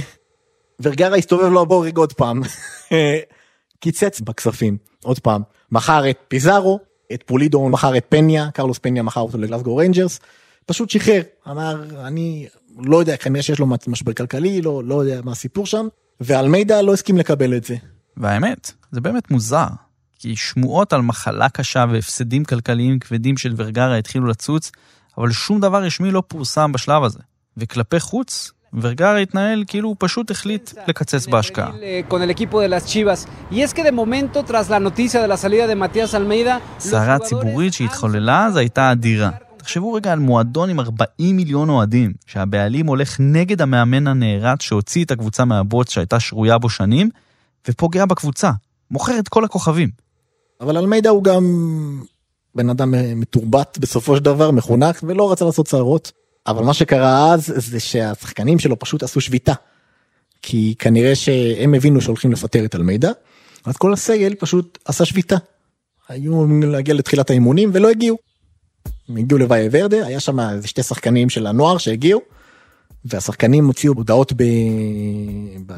ורגרה 0.80 1.16
הסתובב 1.16 1.48
לו 1.48 1.62
הבורג 1.62 1.96
עוד 1.96 2.12
פעם. 2.12 2.42
קיצץ 3.80 4.20
בכספים, 4.20 4.76
עוד 5.02 5.18
פעם. 5.18 5.42
מכר 5.72 6.10
את 6.10 6.18
פיזארו, 6.28 6.80
את 7.12 7.22
פולידו 7.26 7.68
מכר 7.68 7.96
את 7.96 8.04
פניה, 8.08 8.50
קרלוס 8.50 8.78
פניה 8.78 9.02
מכר 9.02 9.20
אותו 9.20 9.38
לגלסגו 9.38 9.76
ריינג'רס. 9.76 10.20
פשוט 10.66 10.90
שחרר, 10.90 11.22
אמר, 11.50 11.84
אני 12.06 12.46
לא 12.78 12.96
יודע, 12.96 13.16
כנראה 13.16 13.42
שיש 13.42 13.58
לו 13.58 13.66
משבר 13.86 14.12
כלכלי, 14.12 14.62
לא, 14.62 14.84
לא 14.84 15.04
יודע 15.04 15.20
מה 15.24 15.32
הסיפור 15.32 15.66
שם. 15.66 15.88
ואלמידה 16.20 16.82
לא 16.82 16.92
הסכים 16.92 17.18
לקבל 17.18 17.56
את 17.56 17.64
זה. 17.64 17.76
והאמת, 18.16 18.72
זה 18.92 19.00
באמת 19.00 19.30
מוזר. 19.30 19.66
כי 20.18 20.36
שמועות 20.36 20.92
על 20.92 21.02
מחלה 21.02 21.48
קשה 21.48 21.84
והפסדים 21.92 22.44
כלכליים 22.44 22.98
כבדים 22.98 23.36
של 23.36 23.54
ורגרה 23.56 23.98
התחילו 23.98 24.26
לצוץ, 24.26 24.72
אבל 25.18 25.32
שום 25.32 25.60
דבר 25.60 25.82
רשמי 25.82 26.10
לא 26.10 26.22
פורסם 26.28 26.72
בשלב 26.72 27.02
הזה. 27.02 27.18
וכלפי 27.56 28.00
חוץ, 28.00 28.50
ורגרה 28.76 29.18
התנהל 29.18 29.64
כאילו 29.66 29.88
הוא 29.88 29.96
פשוט 29.98 30.30
החליט 30.30 30.70
לקצץ 30.88 31.26
בהשקעה. 31.26 31.70
סערה 36.78 37.18
ציבורית 37.18 37.72
שהתחוללה 37.72 38.46
אז 38.46 38.56
הייתה 38.56 38.92
אדירה. 38.92 39.30
תחשבו 39.56 39.92
רגע 39.92 40.12
על 40.12 40.18
מועדון 40.18 40.70
עם 40.70 40.80
40 40.80 41.36
מיליון 41.36 41.68
אוהדים, 41.68 42.12
שהבעלים 42.26 42.86
הולך 42.86 43.16
נגד 43.20 43.62
המאמן 43.62 44.06
הנערץ 44.06 44.62
שהוציא 44.62 45.04
את 45.04 45.10
הקבוצה 45.10 45.44
מהבוץ 45.44 45.90
שהייתה 45.90 46.20
שרויה 46.20 46.58
בו 46.58 46.68
שנים, 46.68 47.10
ופוגע 47.68 48.04
בקבוצה, 48.04 48.50
מוכר 48.90 49.18
את 49.18 49.28
כל 49.28 49.44
הכוכבים. 49.44 49.88
אבל 50.60 50.76
אלמידה 50.76 51.10
הוא 51.10 51.24
גם 51.24 51.44
בן 52.54 52.70
אדם 52.70 52.94
מתורבת 53.20 53.78
בסופו 53.78 54.16
של 54.16 54.22
דבר, 54.22 54.50
מחונך, 54.50 55.00
ולא 55.02 55.32
רצה 55.32 55.44
לעשות 55.44 55.66
צערות. 55.66 56.12
אבל 56.46 56.64
מה 56.64 56.74
שקרה 56.74 57.34
אז 57.34 57.52
זה 57.56 57.80
שהשחקנים 57.80 58.58
שלו 58.58 58.78
פשוט 58.78 59.02
עשו 59.02 59.20
שביתה. 59.20 59.52
כי 60.42 60.74
כנראה 60.78 61.14
שהם 61.14 61.74
הבינו 61.74 62.00
שהולכים 62.00 62.32
לפטר 62.32 62.64
את 62.64 62.74
אלמידה, 62.74 63.10
אז 63.64 63.76
כל 63.76 63.92
הסגל 63.92 64.34
פשוט 64.34 64.78
עשה 64.84 65.04
שביתה. 65.04 65.36
היו 66.08 66.32
אמורים 66.32 66.62
להגיע 66.62 66.94
לתחילת 66.94 67.30
האימונים 67.30 67.70
ולא 67.72 67.90
הגיעו. 67.90 68.16
הם 69.08 69.16
הגיעו 69.16 69.38
לוואי 69.38 69.68
ורדה, 69.70 70.06
היה 70.06 70.20
שם 70.20 70.40
איזה 70.40 70.68
שתי 70.68 70.82
שחקנים 70.82 71.30
של 71.30 71.46
הנוער 71.46 71.78
שהגיעו, 71.78 72.20
והשחקנים 73.04 73.66
הוציאו 73.66 73.94
הודעות 73.94 74.32
ב... 74.32 74.42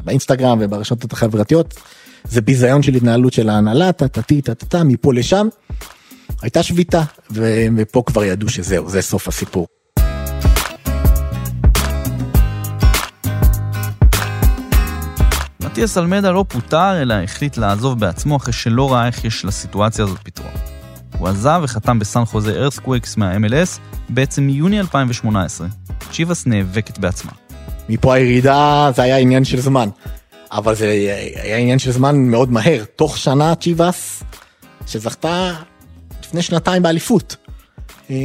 באינסטגרם 0.04 0.58
וברשתות 0.60 1.12
החברתיות, 1.12 1.74
זה 2.24 2.40
ביזיון 2.40 2.82
של 2.82 2.94
התנהלות 2.94 3.32
של 3.32 3.48
ההנהלה, 3.48 3.92
טה-טה-טה, 3.92 4.84
מפה 4.84 5.14
לשם. 5.14 5.48
הייתה 6.42 6.62
שביתה, 6.62 7.02
ופה 7.76 8.02
כבר 8.06 8.24
ידעו 8.24 8.48
שזהו, 8.48 8.88
זה 8.88 9.02
סוף 9.02 9.28
הסיפור. 9.28 9.66
מטיאס 15.78 15.98
אלמדה 15.98 16.30
לא 16.30 16.44
פוטר, 16.48 17.02
אלא 17.02 17.14
החליט 17.14 17.56
לעזוב 17.56 18.00
בעצמו 18.00 18.36
אחרי 18.36 18.52
שלא 18.52 18.92
ראה 18.92 19.06
איך 19.06 19.24
יש 19.24 19.44
לסיטואציה 19.44 20.04
הזאת 20.04 20.18
פתרון. 20.22 20.50
הוא 21.18 21.28
עזב 21.28 21.60
וחתם 21.64 21.98
בסן 21.98 22.24
חוזה 22.24 22.52
ארסקוויקס 22.52 23.16
מה-MLS 23.16 23.78
בעצם 24.08 24.42
מיוני 24.42 24.80
2018. 24.80 25.66
צ'יבאס 26.12 26.46
נאבקת 26.46 26.98
בעצמה. 26.98 27.32
מפה 27.88 28.14
הירידה 28.14 28.90
זה 28.96 29.02
היה 29.02 29.16
עניין 29.16 29.44
של 29.44 29.60
זמן, 29.60 29.88
אבל 30.52 30.74
זה 30.74 30.86
היה 31.42 31.56
עניין 31.56 31.78
של 31.78 31.90
זמן 31.90 32.16
מאוד 32.16 32.52
מהר. 32.52 32.84
תוך 32.96 33.18
שנה 33.18 33.54
צ'יבאס, 33.54 34.22
שזכתה 34.86 35.54
לפני 36.22 36.42
שנתיים 36.42 36.82
באליפות. 36.82 37.36
אמ, 38.10 38.16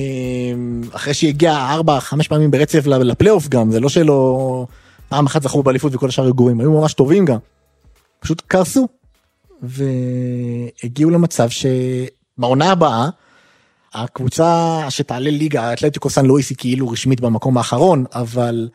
אחרי 0.92 1.13
שהיא 1.13 1.30
הגיעה 1.30 1.74
ארבע, 1.74 2.00
חמש 2.00 2.28
פעמים 2.28 2.52
ברצף 2.52 2.86
לפלייאוף 2.86 3.48
גם, 3.48 3.72
זה 3.72 3.80
לא 3.80 3.89
שלא... 3.89 4.68
פעם 5.13 5.26
אחת 5.26 5.43
זכו 5.43 5.63
באליפות 5.63 5.95
וכל 5.95 6.08
השאר 6.08 6.26
רגועים, 6.26 6.60
היו 6.60 6.71
ממש 6.71 6.93
טובים 6.93 7.26
גם. 7.26 7.38
פשוט 8.19 8.41
קרסו. 8.47 8.88
והגיעו 9.62 11.10
למצב 11.10 11.49
ש... 11.49 11.65
בעונה 12.38 12.71
הבאה, 12.71 13.10
הקבוצה 13.93 14.80
שתעלה 14.89 15.30
ליגה, 15.30 15.73
אתלטיקו 15.73 16.10
סן 16.10 16.26
לואיס 16.26 16.49
היא 16.49 16.58
כאילו 16.58 16.89
רשמית 16.89 17.21
במקום 17.21 17.58
האחרון, 17.58 18.06
אבל 18.13 18.69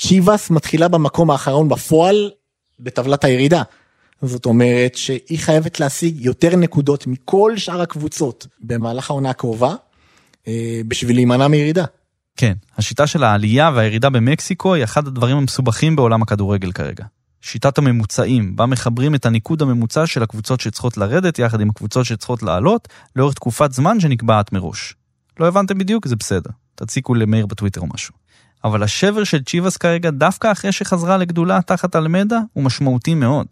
צ'יבאס 0.00 0.50
מתחילה 0.50 0.88
במקום 0.88 1.30
האחרון 1.30 1.68
בפועל 1.68 2.30
בטבלת 2.80 3.24
הירידה. 3.24 3.62
זאת 4.22 4.46
אומרת 4.46 4.94
שהיא 4.94 5.38
חייבת 5.38 5.80
להשיג 5.80 6.20
יותר 6.20 6.56
נקודות 6.56 7.06
מכל 7.06 7.56
שאר 7.56 7.80
הקבוצות 7.80 8.46
במהלך 8.60 9.10
העונה 9.10 9.30
הקרובה, 9.30 9.74
אה, 10.48 10.80
בשביל 10.88 11.16
להימנע 11.16 11.48
מירידה. 11.48 11.84
כן, 12.36 12.54
השיטה 12.76 13.06
של 13.06 13.24
העלייה 13.24 13.70
והירידה 13.74 14.10
במקסיקו 14.10 14.74
היא 14.74 14.84
אחד 14.84 15.06
הדברים 15.06 15.36
המסובכים 15.36 15.96
בעולם 15.96 16.22
הכדורגל 16.22 16.72
כרגע. 16.72 17.04
שיטת 17.40 17.78
הממוצעים, 17.78 18.56
בה 18.56 18.66
מחברים 18.66 19.14
את 19.14 19.26
הניקוד 19.26 19.62
הממוצע 19.62 20.06
של 20.06 20.22
הקבוצות 20.22 20.60
שצריכות 20.60 20.96
לרדת 20.96 21.38
יחד 21.38 21.60
עם 21.60 21.70
הקבוצות 21.70 22.04
שצריכות 22.06 22.42
לעלות, 22.42 22.88
לאורך 23.16 23.34
תקופת 23.34 23.72
זמן 23.72 24.00
שנקבעת 24.00 24.52
מראש. 24.52 24.94
לא 25.40 25.48
הבנתם 25.48 25.78
בדיוק? 25.78 26.08
זה 26.08 26.16
בסדר. 26.16 26.50
תציקו 26.74 27.14
למאיר 27.14 27.46
בטוויטר 27.46 27.80
או 27.80 27.86
משהו. 27.94 28.14
אבל 28.64 28.82
השבר 28.82 29.24
של 29.24 29.42
צ'יבאס 29.42 29.76
כרגע, 29.76 30.10
דווקא 30.10 30.52
אחרי 30.52 30.72
שחזרה 30.72 31.16
לגדולה 31.16 31.62
תחת 31.62 31.96
אלמדה, 31.96 32.38
הוא 32.52 32.64
משמעותי 32.64 33.14
מאוד. 33.14 33.46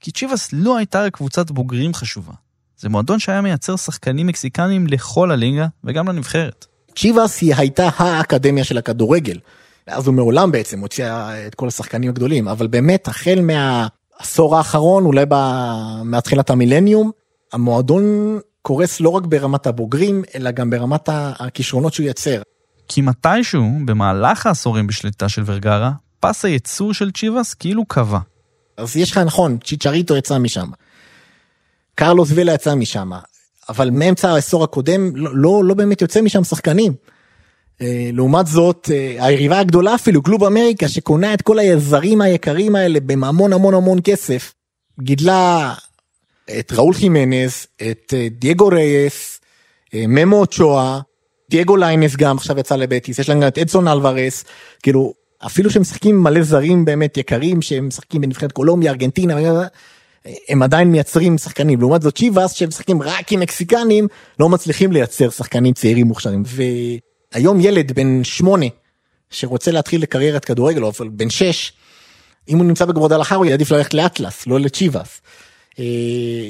כי 0.00 0.10
צ'יבאס 0.10 0.48
לא 0.52 0.76
הייתה 0.76 1.02
רק 1.02 1.16
קבוצת 1.16 1.50
בוגרים 1.50 1.94
חשובה. 1.94 2.32
זה 2.76 2.88
מועדון 2.88 3.18
שהיה 3.18 3.40
מייצר 3.40 3.76
שחקנים 3.76 4.26
מקסיקנים 4.26 4.86
לכל 4.86 5.30
הליגה 5.30 5.66
וגם 5.84 6.08
לנבחרת. 6.08 6.66
צ'יבאס 6.96 7.40
היא 7.40 7.54
הייתה 7.56 7.88
האקדמיה 7.96 8.64
של 8.64 8.78
הכדורגל. 8.78 9.38
אז 9.86 10.06
הוא 10.06 10.14
מעולם 10.14 10.52
בעצם 10.52 10.80
הוציא 10.80 11.04
את 11.46 11.54
כל 11.54 11.68
השחקנים 11.68 12.10
הגדולים, 12.10 12.48
אבל 12.48 12.66
באמת 12.66 13.08
החל 13.08 13.40
מהעשור 13.40 14.56
האחרון, 14.56 15.04
אולי 15.04 15.24
מתחילת 16.04 16.50
המילניום, 16.50 17.10
המועדון 17.52 18.38
קורס 18.62 19.00
לא 19.00 19.08
רק 19.08 19.26
ברמת 19.26 19.66
הבוגרים, 19.66 20.22
אלא 20.34 20.50
גם 20.50 20.70
ברמת 20.70 21.08
הכישרונות 21.12 21.94
שהוא 21.94 22.06
יצר. 22.06 22.42
כי 22.88 23.00
מתישהו, 23.00 23.64
במהלך 23.84 24.46
העשורים 24.46 24.86
בשליטה 24.86 25.28
של 25.28 25.42
ורגרה, 25.46 25.92
פס 26.20 26.44
הייצור 26.44 26.94
של 26.94 27.10
צ'יבאס 27.10 27.54
כאילו 27.54 27.84
קבע. 27.84 28.18
אז 28.76 28.96
יש 28.96 29.10
לך 29.10 29.18
נכון, 29.18 29.58
צ'יצ'ריטו 29.64 30.16
יצא 30.16 30.38
משם. 30.38 30.70
קרלוס 31.94 32.30
וילה 32.34 32.54
יצא 32.54 32.74
משם, 32.74 33.10
אבל 33.68 33.90
מאמצע 33.90 34.30
העשור 34.30 34.64
הקודם 34.64 35.16
לא, 35.16 35.30
לא, 35.34 35.64
לא 35.64 35.74
באמת 35.74 36.02
יוצא 36.02 36.20
משם 36.20 36.44
שחקנים. 36.44 36.92
אה, 37.82 38.10
לעומת 38.12 38.46
זאת, 38.46 38.90
אה, 38.94 39.26
היריבה 39.26 39.60
הגדולה 39.60 39.94
אפילו, 39.94 40.22
קלוב 40.22 40.44
אמריקה, 40.44 40.88
שקונה 40.88 41.34
את 41.34 41.42
כל 41.42 41.58
היזרים 41.58 42.20
היקרים 42.20 42.76
האלה 42.76 43.00
בהמון 43.00 43.52
המון 43.52 43.74
המון 43.74 43.98
כסף, 44.04 44.54
גידלה 45.00 45.74
את 46.58 46.72
ראול 46.72 46.94
חימנס, 46.94 47.66
את 47.90 48.14
אה, 48.16 48.28
דייגו 48.30 48.66
רייס, 48.66 49.40
ממו 49.94 50.46
אוצ'ואה, 50.46 51.00
דייגו 51.50 51.76
ליינס 51.76 52.16
גם 52.16 52.36
עכשיו 52.36 52.58
יצא 52.58 52.76
לבטיס, 52.76 53.18
יש 53.18 53.28
להם 53.28 53.40
גם 53.40 53.48
את 53.48 53.58
אדסון 53.58 53.88
אלוורס, 53.88 54.44
כאילו, 54.82 55.12
אפילו 55.46 55.70
שהם 55.70 55.82
משחקים 55.82 56.22
מלא 56.22 56.42
זרים 56.42 56.84
באמת 56.84 57.16
יקרים, 57.16 57.62
שהם 57.62 57.88
משחקים 57.88 58.20
בנבחרת 58.20 58.52
קולומביה, 58.52 58.90
ארגנטינה, 58.90 59.34
הם 60.48 60.62
עדיין 60.62 60.88
מייצרים 60.92 61.38
שחקנים, 61.38 61.80
לעומת 61.80 62.02
זאת 62.02 62.16
צ'יבאס 62.16 62.52
שהם 62.52 62.68
משחקים 62.68 63.02
רק 63.02 63.32
עם 63.32 63.40
מקסיקנים, 63.40 64.08
לא 64.40 64.48
מצליחים 64.48 64.92
לייצר 64.92 65.30
שחקנים 65.30 65.74
צעירים 65.74 66.06
מוכשרים. 66.06 66.42
והיום 67.32 67.60
ילד 67.60 67.92
בן 67.92 68.24
שמונה, 68.24 68.66
שרוצה 69.30 69.70
להתחיל 69.70 70.02
לקריירת 70.02 70.44
כדורגל, 70.44 70.84
או 70.84 70.92
בן 71.10 71.30
שש, 71.30 71.72
אם 72.48 72.58
הוא 72.58 72.66
נמצא 72.66 72.84
בגבורדלחר 72.84 73.36
הוא 73.36 73.46
יעדיף 73.46 73.70
ללכת 73.70 73.94
לאטלס, 73.94 74.46
לא 74.46 74.60
לצ'יבאס. 74.60 75.20
אה, 75.78 75.84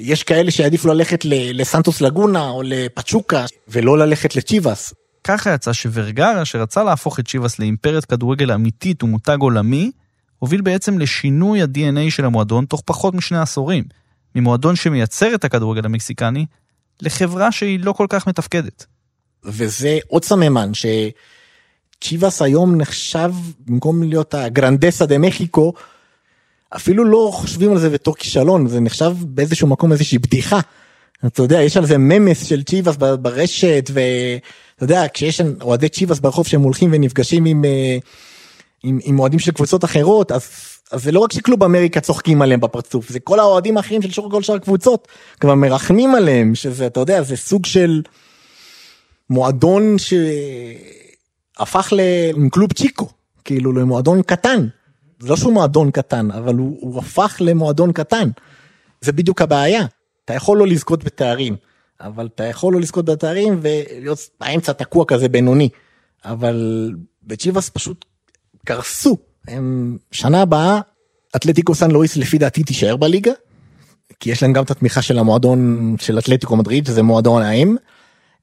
יש 0.01 0.23
כאלה 0.23 0.51
שיעדיפו 0.51 0.89
ללכת 0.89 1.25
לסנטוס 1.29 2.01
לגונה 2.01 2.49
או 2.49 2.63
לפצ'וקה, 2.65 3.45
ולא 3.69 3.99
ללכת 3.99 4.37
לצ'יבאס. 4.37 4.95
ככה 5.25 5.55
יצא 5.55 5.73
שורגרה, 5.73 6.45
שרצה 6.45 6.85
להפוך 6.85 7.21
את 7.21 7.29
צ'יבאס 7.29 7.59
לאימפריית 7.59 8.05
כדורגל 8.05 8.53
אמיתית 8.53 9.03
ומותג 9.03 9.37
עולמי, 9.41 9.91
הוביל 10.39 10.61
בעצם 10.61 10.99
לשינוי 10.99 11.63
ה-DNA 11.63 12.11
של 12.11 12.25
המועדון 12.25 12.65
תוך 12.65 12.83
פחות 12.85 13.15
משני 13.15 13.39
עשורים, 13.39 13.85
ממועדון 14.35 14.77
שמייצר 14.77 15.35
את 15.35 15.45
הכדורגל 15.45 15.85
המקסיקני, 15.85 16.47
לחברה 17.03 17.53
שהיא 17.53 17.81
לא 17.83 17.93
כל 17.93 18.07
כך 18.09 18.27
מתפקדת. 18.27 18.87
וזה 19.45 19.99
עוד 20.09 20.25
סממן 20.25 20.71
שצ'יבאס 20.75 22.43
היום 22.43 22.77
נחשב, 22.77 23.33
במקום 23.67 24.03
להיות 24.03 24.35
הגרנדסה 24.35 25.07
דה 25.07 25.19
מחיקו, 25.19 25.73
אפילו 26.77 27.05
לא 27.05 27.31
חושבים 27.33 27.73
על 27.73 27.79
זה 27.79 27.91
בתור 27.91 28.17
כישלון, 28.17 28.69
זה 28.69 28.81
נחשב 28.81 29.13
באיזשהו 29.21 29.69
מקום 29.69 29.93
איזושהי 29.93 30.19
בדיחה. 30.19 30.61
אתה 31.27 31.43
יודע, 31.43 31.63
יש 31.63 31.77
על 31.77 31.87
זה 31.87 31.99
ממס 31.99 32.47
של 32.47 32.63
צ'יבאס 32.63 32.97
ברשת, 32.97 33.91
ואתה 33.93 34.85
יודע, 34.85 35.05
כשיש 35.15 35.41
אוהדי 35.61 35.89
צ'יבאס 35.89 36.19
ברחוב 36.19 36.47
שהם 36.47 36.63
הולכים 36.63 36.91
ונפגשים 36.93 37.45
עם... 37.45 37.65
Uh, 37.65 38.07
עם, 38.83 38.99
עם 39.03 39.19
אוהדים 39.19 39.39
של 39.39 39.53
קבוצות 39.53 39.85
אחרות, 39.85 40.33
אז, 40.33 40.49
אז 40.93 41.03
זה 41.03 41.13
לא 41.13 41.21
רק 41.21 41.33
שקלוב 41.33 41.63
אמריקה 41.65 42.01
צוחקים 42.01 42.43
עליהם 42.43 42.61
בפרצוף, 42.61 43.09
זה 43.09 43.21
כל 43.21 43.41
האוהדים 43.41 43.77
האחרים 43.77 44.03
של 44.03 44.11
שור 44.11 44.31
כל 44.31 44.43
שאר 44.43 44.55
הקבוצות, 44.55 45.09
כבר 45.41 45.55
מרחמים 45.55 46.15
עליהם, 46.15 46.55
שזה, 46.55 46.87
אתה 46.87 47.01
יודע, 47.01 47.23
זה 47.23 47.37
סוג 47.37 47.67
של 47.67 48.03
מועדון 49.31 49.97
שהפך 51.59 51.93
לקלוב 51.93 52.73
צ'יקו, 52.73 53.09
כאילו 53.45 53.73
למועדון 53.73 54.23
קטן. 54.23 54.67
זה 55.19 55.29
לא 55.29 55.37
שהוא 55.37 55.53
מועדון 55.53 55.91
קטן, 55.91 56.31
אבל 56.31 56.55
הוא, 56.55 56.79
הוא 56.81 56.99
הפך 56.99 57.37
למועדון 57.41 57.93
קטן. 57.93 58.31
זה 59.01 59.13
בדיוק 59.13 59.43
הבעיה. 59.43 59.87
אתה 60.25 60.35
יכול 60.35 60.59
לא 60.59 60.67
לזכות 60.67 61.05
בתארים, 61.05 61.57
אבל 62.01 62.27
אתה 62.27 62.45
יכול 62.45 62.73
לא 62.73 62.81
לזכות 62.81 63.05
בתארים 63.05 63.61
ולהיות 63.63 64.19
באמצע 64.41 64.73
תקוע 64.73 65.05
כזה 65.05 65.29
בינוני. 65.29 65.69
אבל 66.25 66.91
בצ'יבאס 67.23 67.69
פשוט 67.69 68.05
קרסו. 68.67 69.17
הם 69.49 69.97
שנה 70.13 70.43
הבאה 70.43 70.81
אתלטיקו 71.37 71.75
סן 71.75 71.91
לואיס 71.91 72.17
לפי 72.17 72.39
דעתי 72.39 72.63
תישאר 72.63 72.97
בליגה. 72.97 73.33
כי 74.21 74.31
יש 74.31 74.43
להם 74.43 74.53
גם 74.53 74.65
את 74.65 74.71
התמיכה 74.71 75.03
של 75.03 75.19
המועדון 75.19 75.97
של 76.01 76.19
אתלטיקו 76.19 76.57
מדריד 76.57 76.87
שזה 76.87 77.03
מועדון 77.03 77.43
האם. 77.43 77.77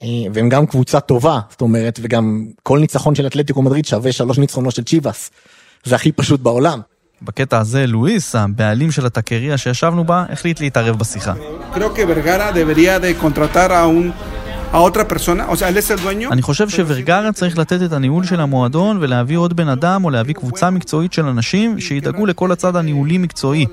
אה, 0.04 0.08
והם 0.34 0.50
גם 0.50 0.66
קבוצה 0.66 1.00
טובה 1.00 1.40
זאת 1.50 1.62
אומרת 1.62 2.00
וגם 2.04 2.48
כל 2.64 2.80
ניצחון 2.80 3.16
של 3.16 3.28
אתלטיקו 3.28 3.62
מדריד 3.62 3.86
שווה 3.86 4.12
שלוש 4.12 4.38
ניצחונות 4.38 4.76
של 4.76 4.84
צ'יבאס. 4.84 5.32
זה 5.84 5.96
הכי 5.96 6.12
פשוט 6.12 6.40
בעולם. 6.40 6.80
בקטע 7.22 7.60
הזה 7.60 7.88
לואיס, 7.88 8.36
הבעלים 8.36 8.92
של 8.92 9.06
הטקריה 9.06 9.58
שישבנו 9.58 10.04
בה, 10.04 10.26
החליט 10.30 10.60
להתערב 10.60 11.00
בשיחה. 11.00 11.34
אני 16.32 16.42
חושב 16.42 16.70
שורגרה 16.70 17.32
צריך 17.32 17.58
לתת 17.58 17.82
את 17.86 17.94
הניהול 17.94 18.26
של 18.26 18.40
המועדון 18.40 18.98
ולהביא 19.02 19.38
עוד 19.38 19.56
בן 19.56 19.68
אדם 19.68 20.06
או 20.06 20.10
להביא 20.10 20.34
קבוצה 20.34 20.70
מקצועית 20.70 21.14
של 21.14 21.26
אנשים 21.26 21.80
שידאגו 21.80 22.26
לכל 22.26 22.52
הצד 22.52 22.76
הניהולי 22.76 23.18
מקצועי. 23.18 23.66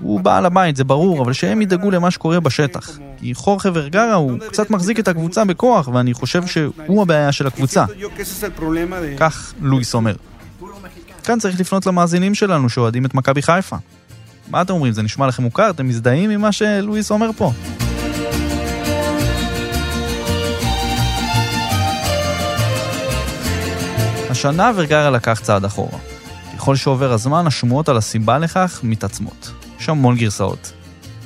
הוא 0.00 0.20
בעל 0.20 0.46
הבית, 0.46 0.76
זה 0.76 0.84
ברור, 0.84 1.22
אבל 1.22 1.32
שהם 1.32 1.62
ידאגו 1.62 1.90
למה 1.90 2.10
שקורה 2.10 2.40
בשטח. 2.40 2.98
כי 3.18 3.34
חורכה 3.34 3.68
ורגרה 3.74 4.14
הוא 4.14 4.38
קצת 4.48 4.70
מחזיק 4.70 4.98
את 4.98 5.08
הקבוצה 5.08 5.44
בכוח, 5.44 5.88
ואני 5.88 6.14
חושב 6.14 6.46
שהוא 6.46 7.02
הבעיה 7.02 7.32
של 7.32 7.46
הקבוצה. 7.46 7.84
כך 9.16 9.52
לואיס 9.60 9.94
אומר. 9.94 10.14
כאן 11.24 11.38
צריך 11.38 11.60
לפנות 11.60 11.86
למאזינים 11.86 12.34
שלנו 12.34 12.68
שאוהדים 12.68 13.04
את 13.06 13.14
מכבי 13.14 13.42
חיפה. 13.42 13.76
מה 14.50 14.62
אתם 14.62 14.74
אומרים, 14.74 14.92
זה 14.92 15.02
נשמע 15.02 15.26
לכם 15.26 15.42
מוכר? 15.42 15.70
אתם 15.70 15.88
מזדהים 15.88 16.30
עם 16.30 16.40
מה 16.40 16.52
שלואיס 16.52 17.10
אומר 17.10 17.30
פה? 17.36 17.52
השנה 24.36 24.70
ורגרה 24.76 25.10
לקח 25.10 25.40
צעד 25.42 25.64
אחורה. 25.64 25.98
ככל 26.56 26.76
שעובר 26.76 27.12
הזמן, 27.12 27.46
השמועות 27.46 27.88
על 27.88 27.96
הסיבה 27.96 28.38
לכך 28.38 28.80
מתעצמות. 28.82 29.52
יש 29.80 29.88
המון 29.88 30.16
גרסאות. 30.16 30.72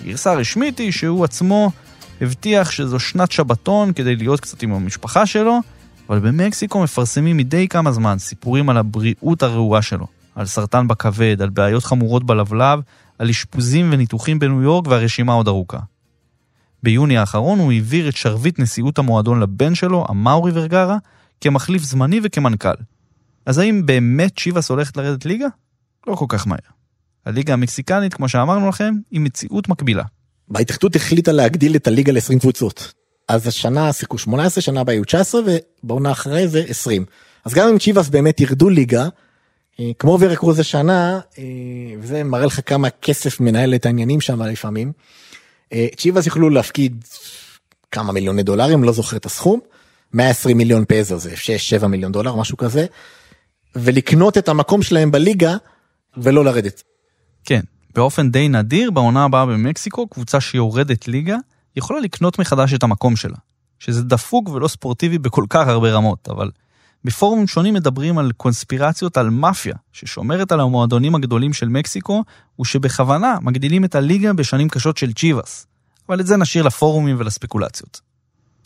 גרסה 0.04 0.34
רשמית 0.34 0.78
היא 0.78 0.92
שהוא 0.92 1.24
עצמו 1.24 1.70
הבטיח 2.20 2.70
שזו 2.70 3.00
שנת 3.00 3.32
שבתון 3.32 3.92
כדי 3.92 4.16
להיות 4.16 4.40
קצת 4.40 4.62
עם 4.62 4.72
המשפחה 4.72 5.26
שלו, 5.26 5.60
אבל 6.08 6.18
במקסיקו 6.18 6.82
מפרסמים 6.82 7.36
מדי 7.36 7.68
כמה 7.68 7.92
זמן 7.92 8.18
סיפורים 8.18 8.70
על 8.70 8.76
הבריאות 8.76 9.42
הרעועה 9.42 9.82
שלו, 9.82 10.06
על 10.34 10.46
סרטן 10.46 10.88
בכבד, 10.88 11.42
על 11.42 11.48
בעיות 11.48 11.84
חמורות 11.84 12.24
בלבלב, 12.24 12.80
על 13.18 13.28
אשפוזים 13.28 13.88
וניתוחים 13.92 14.38
בניו 14.38 14.62
יורק 14.62 14.86
והרשימה 14.86 15.32
עוד 15.32 15.48
ארוכה. 15.48 15.78
ביוני 16.82 17.18
האחרון 17.18 17.58
הוא 17.58 17.72
העביר 17.72 18.08
את 18.08 18.16
שרביט 18.16 18.58
נשיאות 18.58 18.98
המועדון 18.98 19.40
לבן 19.40 19.74
שלו, 19.74 20.04
המאורי 20.08 20.52
ורגרה, 20.54 20.96
כמחליף 21.40 21.82
זמני 21.82 22.20
וכמנכ"ל. 22.22 22.89
אז 23.46 23.58
האם 23.58 23.86
באמת 23.86 24.38
צ'יבאס 24.38 24.70
הולכת 24.70 24.96
לרדת 24.96 25.24
ליגה? 25.24 25.46
לא 26.06 26.14
כל 26.14 26.26
כך 26.28 26.46
מהר. 26.46 26.58
הליגה 27.26 27.52
המקסיקנית, 27.52 28.14
כמו 28.14 28.28
שאמרנו 28.28 28.68
לכם, 28.68 28.94
היא 29.10 29.20
מציאות 29.20 29.68
מקבילה. 29.68 30.04
בהתאחדות 30.48 30.96
החליטה 30.96 31.32
להגדיל 31.32 31.76
את 31.76 31.86
הליגה 31.86 32.12
ל-20 32.12 32.40
קבוצות. 32.40 32.92
אז 33.28 33.46
השנה 33.46 33.92
שיחקו 33.92 34.18
18, 34.18 34.62
שנה 34.62 34.80
הבאה 34.80 34.94
היו 34.94 35.04
19 35.04 35.40
ובעונה 35.84 36.12
אחרי 36.12 36.48
זה 36.48 36.64
20. 36.68 37.04
אז 37.44 37.54
גם 37.54 37.68
אם 37.68 37.78
צ'יבאס 37.78 38.08
באמת 38.08 38.40
ירדו 38.40 38.68
ליגה, 38.68 39.08
אה, 39.80 39.90
כמו 39.98 40.18
ורקרוז 40.20 40.58
השנה, 40.58 41.20
אה, 41.38 41.44
וזה 42.00 42.24
מראה 42.24 42.46
לך 42.46 42.60
כמה 42.66 42.90
כסף 42.90 43.40
מנהל 43.40 43.74
את 43.74 43.86
העניינים 43.86 44.20
שם 44.20 44.42
לפעמים, 44.42 44.92
אה, 45.72 45.86
צ'יבאס 45.96 46.26
יוכלו 46.26 46.50
להפקיד 46.50 47.04
כמה 47.92 48.12
מיליוני 48.12 48.42
דולרים, 48.42 48.84
לא 48.84 48.92
זוכר 48.92 49.16
את 49.16 49.26
הסכום, 49.26 49.60
120 50.12 50.58
מיליון 50.58 50.84
פזו 50.88 51.18
זה 51.18 51.34
6-7 51.82 51.86
מיליון 51.86 52.12
דולר, 52.12 52.36
משהו 52.36 52.56
כזה, 52.56 52.86
ולקנות 53.76 54.38
את 54.38 54.48
המקום 54.48 54.82
שלהם 54.82 55.10
בליגה 55.10 55.56
ולא 56.16 56.44
לרדת. 56.44 56.82
כן, 57.44 57.60
באופן 57.94 58.30
די 58.30 58.48
נדיר, 58.48 58.90
בעונה 58.90 59.24
הבאה 59.24 59.46
במקסיקו, 59.46 60.06
קבוצה 60.06 60.40
שיורדת 60.40 61.08
ליגה, 61.08 61.36
יכולה 61.76 62.00
לקנות 62.00 62.38
מחדש 62.38 62.74
את 62.74 62.82
המקום 62.82 63.16
שלה. 63.16 63.36
שזה 63.80 64.02
דפוק 64.02 64.48
ולא 64.48 64.68
ספורטיבי 64.68 65.18
בכל 65.18 65.44
כך 65.50 65.68
הרבה 65.68 65.92
רמות, 65.92 66.28
אבל 66.30 66.50
בפורומים 67.04 67.46
שונים 67.46 67.74
מדברים 67.74 68.18
על 68.18 68.32
קונספירציות 68.36 69.16
על 69.16 69.30
מאפיה, 69.30 69.74
ששומרת 69.92 70.52
על 70.52 70.60
המועדונים 70.60 71.14
הגדולים 71.14 71.52
של 71.52 71.68
מקסיקו, 71.68 72.24
ושבכוונה 72.60 73.36
מגדילים 73.42 73.84
את 73.84 73.94
הליגה 73.94 74.32
בשנים 74.32 74.68
קשות 74.68 74.96
של 74.96 75.12
צ'יבאס. 75.12 75.66
אבל 76.08 76.20
את 76.20 76.26
זה 76.26 76.36
נשאיר 76.36 76.64
לפורומים 76.64 77.16
ולספקולציות. 77.18 78.00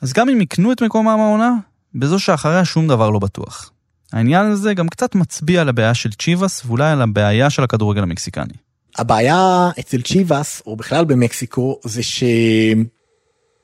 אז 0.01 0.13
גם 0.13 0.29
אם 0.29 0.41
יקנו 0.41 0.73
את 0.73 0.83
מקומם 0.83 1.09
העונה, 1.21 1.51
בזו 1.95 2.19
שאחריה 2.19 2.65
שום 2.65 2.89
דבר 2.89 3.11
לא 3.11 3.19
בטוח. 3.19 3.71
העניין 4.15 4.47
הזה 4.47 4.75
גם 4.75 4.89
קצת 4.89 5.15
מצביע 5.15 5.61
על 5.61 5.69
הבעיה 5.69 5.95
של 5.95 6.13
צ'יבאס 6.13 6.63
ואולי 6.67 6.91
על 6.91 7.03
הבעיה 7.03 7.51
של 7.51 7.65
הכדורגל 7.65 8.03
המקסיקני. 8.03 8.55
הבעיה 8.99 9.71
אצל 9.81 10.03
צ'יבאס 10.03 10.63
או 10.67 10.77
בכלל 10.77 11.05
במקסיקו 11.05 11.81
זה 11.85 12.03
שהם 12.03 12.85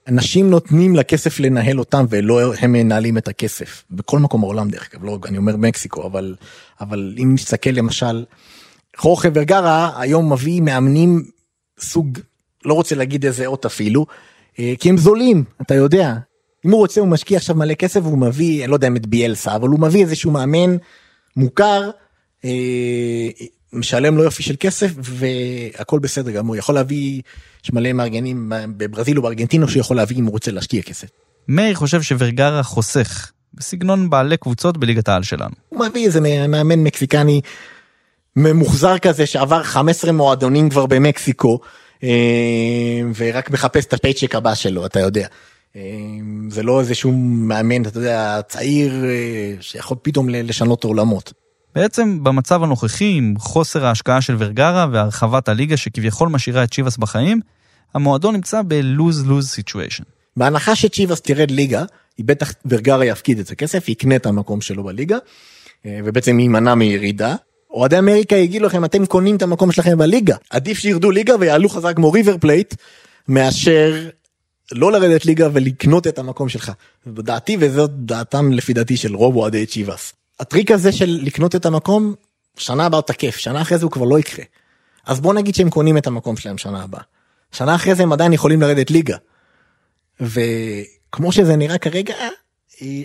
אנשים 0.09 0.51
נותנים 0.51 0.97
לכסף 0.97 1.41
לנהל 1.41 1.79
אותם 1.79 2.05
ולא 2.09 2.55
הם 2.55 2.73
מנהלים 2.73 3.19
את 3.19 3.29
הכסף 3.29 3.85
בכל 3.91 4.19
מקום 4.19 4.41
בעולם 4.41 4.71
דרך 4.71 4.89
אגב 4.95 5.05
לא 5.05 5.19
אני 5.29 5.39
אומר 5.39 5.57
מקסיקו 5.57 6.07
אבל 6.07 6.35
אבל 6.81 7.15
אם 7.23 7.35
נסתכל 7.35 7.71
למשל 7.71 8.25
חורכה 8.97 9.29
ורגרה 9.35 10.01
היום 10.01 10.33
מביא 10.33 10.61
מאמנים 10.61 11.25
סוג 11.81 12.19
לא 12.65 12.75
רוצה 12.75 12.95
להגיד 12.95 13.27
איזה 13.27 13.47
אות 13.47 13.67
אפילו 13.67 14.07
אה, 14.59 14.75
כי 14.81 14.89
הם 14.91 14.97
זולים 14.97 15.45
אתה 15.63 15.75
יודע 15.75 16.15
אם 16.67 16.71
הוא 16.71 16.81
רוצה 16.81 17.01
הוא 17.01 17.09
משקיע 17.09 17.37
עכשיו 17.37 17.57
מלא 17.57 17.75
כסף 17.75 18.01
הוא 18.03 18.19
מביא 18.19 18.65
אני 18.65 18.71
לא 18.71 18.77
יודע 18.77 18.89
אם 18.89 18.97
את 18.97 19.07
ביאלסה 19.07 19.57
אבל 19.57 19.69
הוא 19.69 19.81
מביא 19.81 20.03
איזשהו 20.03 20.31
מאמן 20.31 20.77
מוכר. 21.37 21.91
אה, 22.45 22.51
משלם 23.73 24.17
לו 24.17 24.25
יופי 24.25 24.43
של 24.43 24.55
כסף 24.61 24.91
והכל 24.99 25.99
בסדר 25.99 26.31
גמור 26.31 26.57
יכול 26.57 26.75
להביא 26.75 27.23
יש 27.65 27.73
מלא 27.73 27.93
מארגנים 27.93 28.53
בברזיל 28.77 29.17
או 29.17 29.23
בארגנטינו 29.23 29.69
שיכול 29.69 29.97
להביא 29.97 30.17
אם 30.17 30.25
הוא 30.25 30.33
רוצה 30.33 30.51
להשקיע 30.51 30.83
כסף. 30.83 31.09
מאיר 31.49 31.75
חושב 31.75 32.03
שורגרה 32.03 32.63
חוסך, 32.63 33.31
בסגנון 33.55 34.11
בעלי 34.11 34.37
קבוצות 34.37 34.79
בליגת 34.79 35.09
העל 35.09 35.23
שלנו. 35.23 35.55
הוא 35.69 35.87
מביא 35.87 36.07
איזה 36.07 36.21
מאמן 36.49 36.79
מקסיקני 36.79 37.41
ממוחזר 38.37 38.99
כזה 38.99 39.27
שעבר 39.27 39.63
15 39.63 40.13
מועדונים 40.13 40.71
כבר 40.71 40.87
במקסיקו 40.87 41.61
אה, 42.03 42.09
ורק 43.17 43.51
מחפש 43.51 43.87
את 43.87 43.93
הפייצ'ק 43.93 44.35
הבא 44.35 44.55
שלו 44.55 44.87
אתה 44.87 45.01
יודע. 45.01 45.27
אה, 45.77 45.83
זה 46.49 46.63
לא 46.63 46.81
איזה 46.81 46.95
שהוא 46.95 47.15
מאמן 47.15 47.83
אתה 47.83 47.99
יודע 47.99 48.41
צעיר 48.49 49.05
אה, 49.05 49.55
שיכול 49.61 49.97
פתאום 50.03 50.29
לשנות 50.29 50.85
עולמות. 50.85 51.33
בעצם 51.75 52.25
במצב 52.25 52.63
הנוכחי, 52.63 53.15
עם 53.17 53.35
חוסר 53.39 53.87
ההשקעה 53.87 54.21
של 54.21 54.37
ורגרה 54.39 54.87
והרחבת 54.93 55.49
הליגה 55.49 55.77
שכביכול 55.77 56.29
משאירה 56.29 56.65
את 56.65 56.73
צ'יבאס 56.75 56.97
בחיים, 56.97 57.41
המועדון 57.95 58.35
נמצא 58.35 58.63
ב-lose-lose 58.63 59.61
situation. 59.61 60.05
בהנחה 60.37 60.77
שצ'יבאס 60.77 61.21
תרד 61.21 61.51
ליגה, 61.51 61.85
היא 62.19 62.27
בטח 62.27 62.53
ורגרה 62.67 63.05
יפקיד 63.05 63.39
את 63.39 63.51
הכסף, 63.51 63.89
יקנה 63.89 64.17
את 64.17 64.27
המקום 64.27 64.61
שלו 64.61 64.85
בליגה, 64.85 65.19
אה, 65.87 66.01
ובעצם 66.05 66.41
יימנע 66.41 66.75
מירידה. 66.75 67.35
אוהדי 67.71 67.99
אמריקה 67.99 68.37
יגידו 68.37 68.67
לכם 68.67 68.85
אתם 68.85 69.07
קונים 69.07 69.37
את 69.37 69.43
המקום 69.43 69.73
שלכם 69.73 69.99
בליגה 69.99 70.37
עדיף 70.51 70.79
שירדו 70.79 71.11
ליגה 71.11 71.35
ויעלו 71.41 71.69
חזק 71.69 71.97
כמו 71.97 72.13
ריבר 72.13 72.39
פלייט 72.39 72.75
מאשר 73.29 74.09
לא 74.73 74.93
לרדת 74.93 75.27
ליגה 75.27 75.49
ולקנות 75.53 76.07
את 76.07 76.19
המקום 76.19 76.49
שלך. 76.49 76.73
דעתי 77.07 77.57
וזאת 77.61 77.91
דעתם 77.91 78.53
לפי 78.53 78.73
דעתי 78.73 78.97
של 78.97 79.17
רוב 79.17 79.37
אוהדי 79.37 79.67
צ'יבאס. 79.67 80.13
הטריק 80.41 80.71
הזה 80.71 80.93
של 80.93 81.19
לקנות 81.23 81.55
את 81.55 81.67
המקום 81.67 82.15
שנה 82.57 82.87
הבאה 82.87 83.03
תקף 83.03 83.37
שנה 83.37 83.63
אחרי 83.63 83.79
זה 83.79 83.85
הוא 83.85 83.93
כבר 83.93 84.05
לא 84.05 84.19
יקרה. 84.19 84.45
אז 85.07 85.21
בוא 85.21 85.35
נגיד 85.35 85.55
שהם 85.55 85.71
קונים 85.71 85.99
את 85.99 86.07
המקום 86.07 86.37
שלהם 86.37 86.59
שנה 86.59 86.83
הבאה. 86.83 87.03
שנה 87.53 87.75
אחרי 87.75 87.95
זה 87.95 88.03
הם 88.03 88.13
עדיין 88.13 88.33
יכולים 88.33 88.61
לרדת 88.61 88.91
ליגה. 88.91 89.17
וכמו 90.21 91.33
שזה 91.33 91.57
נראה 91.57 91.79
כרגע 91.79 92.15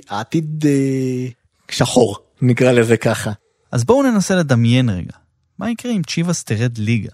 העתיד 0.09 0.65
אה, 0.67 1.27
שחור 1.71 2.17
נקרא 2.41 2.71
לזה 2.71 2.97
ככה. 2.97 3.31
אז 3.71 3.83
בואו 3.83 4.03
ננסה 4.03 4.35
לדמיין 4.35 4.89
רגע 4.89 5.13
מה 5.59 5.71
יקרה 5.71 5.91
אם 5.91 6.01
צ'יבאס 6.03 6.43
תרד 6.43 6.77
ליגה. 6.77 7.11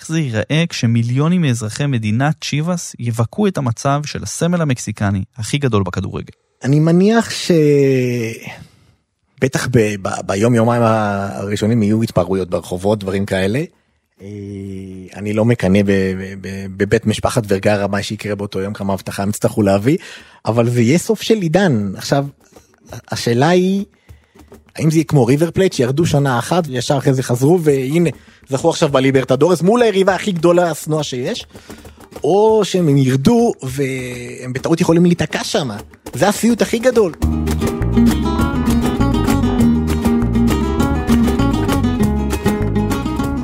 איך 0.00 0.08
זה 0.08 0.18
ייראה 0.20 0.64
כשמיליונים 0.68 1.40
מאזרחי 1.40 1.86
מדינת 1.86 2.34
צ'יבאס 2.44 2.96
יבקעו 2.98 3.46
את 3.46 3.58
המצב 3.58 4.02
של 4.04 4.22
הסמל 4.22 4.62
המקסיקני 4.62 5.24
הכי 5.36 5.58
גדול 5.58 5.82
בכדורגל. 5.82 6.32
אני 6.64 6.80
מניח 6.80 7.30
ש... 7.30 7.50
בטח 9.40 9.68
ב, 9.72 9.78
ב, 10.02 10.08
ביום 10.26 10.54
יומיים 10.54 10.82
הראשונים 10.82 11.82
יהיו 11.82 12.02
התפרעויות 12.02 12.50
ברחובות 12.50 12.98
דברים 12.98 13.26
כאלה. 13.26 13.62
אה, 14.22 14.26
אני 15.16 15.32
לא 15.32 15.44
מקנא 15.44 15.78
בבית 16.76 17.06
משפחת 17.06 17.42
ורגרה 17.48 17.86
מה 17.86 18.02
שיקרה 18.02 18.34
באותו 18.34 18.60
יום 18.60 18.74
כמה 18.74 18.92
הבטחה 18.92 19.22
הם 19.22 19.28
יצטרכו 19.28 19.62
להביא 19.62 19.98
אבל 20.46 20.70
זה 20.70 20.82
יהיה 20.82 20.98
סוף 20.98 21.22
של 21.22 21.34
עידן 21.34 21.92
עכשיו 21.96 22.26
השאלה 23.10 23.48
היא 23.48 23.84
האם 24.76 24.90
זה 24.90 24.96
יהיה 24.96 25.04
כמו 25.04 25.26
ריבר 25.26 25.50
פלייט 25.50 25.72
שירדו 25.72 26.06
שנה 26.06 26.38
אחת 26.38 26.64
וישר 26.66 26.98
אחרי 26.98 27.14
זה 27.14 27.22
חזרו 27.22 27.60
והנה 27.62 28.10
זכו 28.50 28.70
עכשיו 28.70 28.88
בליברטדורס 28.88 29.62
מול 29.62 29.82
היריבה 29.82 30.14
הכי 30.14 30.32
גדולה 30.32 30.70
השנואה 30.70 31.02
שיש 31.02 31.46
או 32.24 32.60
שהם 32.64 32.96
ירדו 32.96 33.52
והם 33.62 34.52
בטעות 34.52 34.80
יכולים 34.80 35.04
להיתקע 35.06 35.44
שם 35.44 35.68
זה 36.14 36.28
הסיוט 36.28 36.62
הכי 36.62 36.78
גדול. 36.78 37.12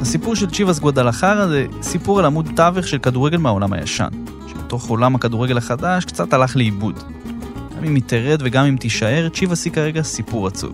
הסיפור 0.00 0.36
של 0.36 0.50
צ'יבאס 0.50 0.78
גואדלחרה 0.78 1.48
זה 1.48 1.66
סיפור 1.82 2.18
על 2.18 2.24
עמוד 2.24 2.48
תווך 2.56 2.88
של 2.88 2.98
כדורגל 2.98 3.38
מהעולם 3.38 3.72
הישן, 3.72 4.08
שבתוך 4.48 4.88
עולם 4.88 5.14
הכדורגל 5.14 5.58
החדש 5.58 6.04
קצת 6.04 6.32
הלך 6.32 6.56
לאיבוד. 6.56 7.02
גם 7.76 7.84
אם 7.84 7.94
היא 7.94 8.02
תרד 8.06 8.38
וגם 8.44 8.64
אם 8.64 8.76
תישאר, 8.76 9.28
צ'יבאס 9.28 9.64
היא 9.64 9.72
כרגע 9.72 10.02
סיפור 10.02 10.46
עצוב. 10.46 10.72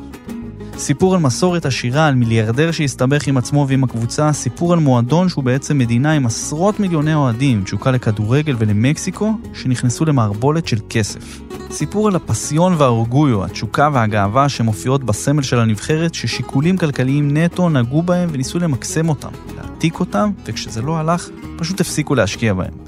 סיפור 0.78 1.14
על 1.14 1.20
מסורת 1.20 1.66
עשירה, 1.66 2.06
על 2.06 2.14
מיליארדר 2.14 2.70
שהסתבך 2.70 3.26
עם 3.26 3.36
עצמו 3.36 3.66
ועם 3.68 3.84
הקבוצה, 3.84 4.32
סיפור 4.32 4.72
על 4.72 4.78
מועדון 4.78 5.28
שהוא 5.28 5.44
בעצם 5.44 5.78
מדינה 5.78 6.12
עם 6.12 6.26
עשרות 6.26 6.80
מיליוני 6.80 7.14
אוהדים, 7.14 7.62
תשוקה 7.64 7.90
לכדורגל 7.90 8.56
ולמקסיקו, 8.58 9.32
שנכנסו 9.54 10.04
למערבולת 10.04 10.68
של 10.68 10.78
כסף. 10.90 11.40
סיפור 11.70 12.08
על 12.08 12.16
הפסיון 12.16 12.74
והאורגויו, 12.78 13.44
התשוקה 13.44 13.88
והגאווה 13.92 14.48
שמופיעות 14.48 15.04
בסמל 15.04 15.42
של 15.42 15.58
הנבחרת, 15.58 16.14
ששיקולים 16.14 16.76
כלכליים 16.76 17.36
נטו 17.36 17.68
נגעו 17.68 18.02
בהם 18.02 18.28
וניסו 18.32 18.58
למקסם 18.58 19.08
אותם, 19.08 19.30
להעתיק 19.56 20.00
אותם, 20.00 20.30
וכשזה 20.46 20.82
לא 20.82 20.96
הלך, 20.96 21.28
פשוט 21.58 21.80
הפסיקו 21.80 22.14
להשקיע 22.14 22.54
בהם. 22.54 22.81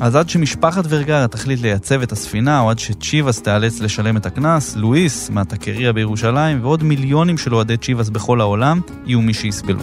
אז 0.00 0.16
עד 0.16 0.28
שמשפחת 0.28 0.84
ורגרה 0.88 1.28
תחליט 1.28 1.60
לייצב 1.60 2.02
את 2.02 2.12
הספינה, 2.12 2.60
או 2.60 2.70
עד 2.70 2.78
שצ'יבאס 2.78 3.42
תיאלץ 3.42 3.80
לשלם 3.80 4.16
את 4.16 4.26
הקנס, 4.26 4.76
לואיס 4.76 5.30
מהטקריה 5.30 5.92
בירושלים, 5.92 6.64
ועוד 6.64 6.82
מיליונים 6.82 7.38
של 7.38 7.54
אוהדי 7.54 7.76
צ'יבאס 7.76 8.08
בכל 8.08 8.40
העולם, 8.40 8.80
יהיו 9.06 9.20
מי 9.20 9.34
שיסבלו. 9.34 9.80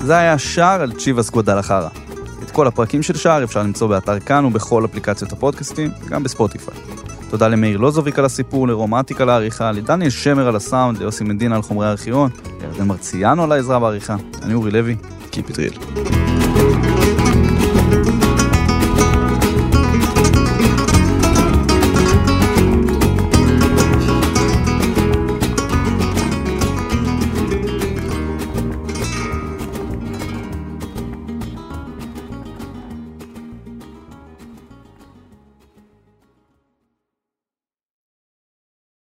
זה 0.00 0.16
היה 0.16 0.38
שער 0.38 0.82
על 0.82 0.92
צ'יבאס 0.92 1.30
גודלחרה. 1.30 1.88
את 2.42 2.50
כל 2.50 2.66
הפרקים 2.66 3.02
של 3.02 3.16
שער 3.16 3.44
אפשר 3.44 3.62
למצוא 3.62 3.88
באתר 3.88 4.20
כאן 4.20 4.44
ובכל 4.44 4.84
אפליקציות 4.84 5.32
הפודקאסטים, 5.32 5.90
גם 6.08 6.22
בספוטיפיי. 6.22 7.03
תודה 7.34 7.48
למאיר 7.48 7.78
לוזוביק 7.78 8.18
על 8.18 8.24
הסיפור, 8.24 8.68
לרומטיק 8.68 9.20
על 9.20 9.30
העריכה, 9.30 9.72
לדניאל 9.72 10.10
שמר 10.10 10.48
על 10.48 10.56
הסאונד, 10.56 10.98
ליוסי 10.98 11.24
מדינה 11.24 11.56
על 11.56 11.62
חומרי 11.62 11.86
הארכיון, 11.86 12.30
לירדן 12.60 12.86
מרציאנו 12.86 13.44
על 13.44 13.52
העזרה 13.52 13.78
בעריכה. 13.78 14.16
אני 14.42 14.54
אורי 14.54 14.70
לוי, 14.70 14.96
Keep 15.32 15.50
it 15.50 15.54
real. 15.54 16.33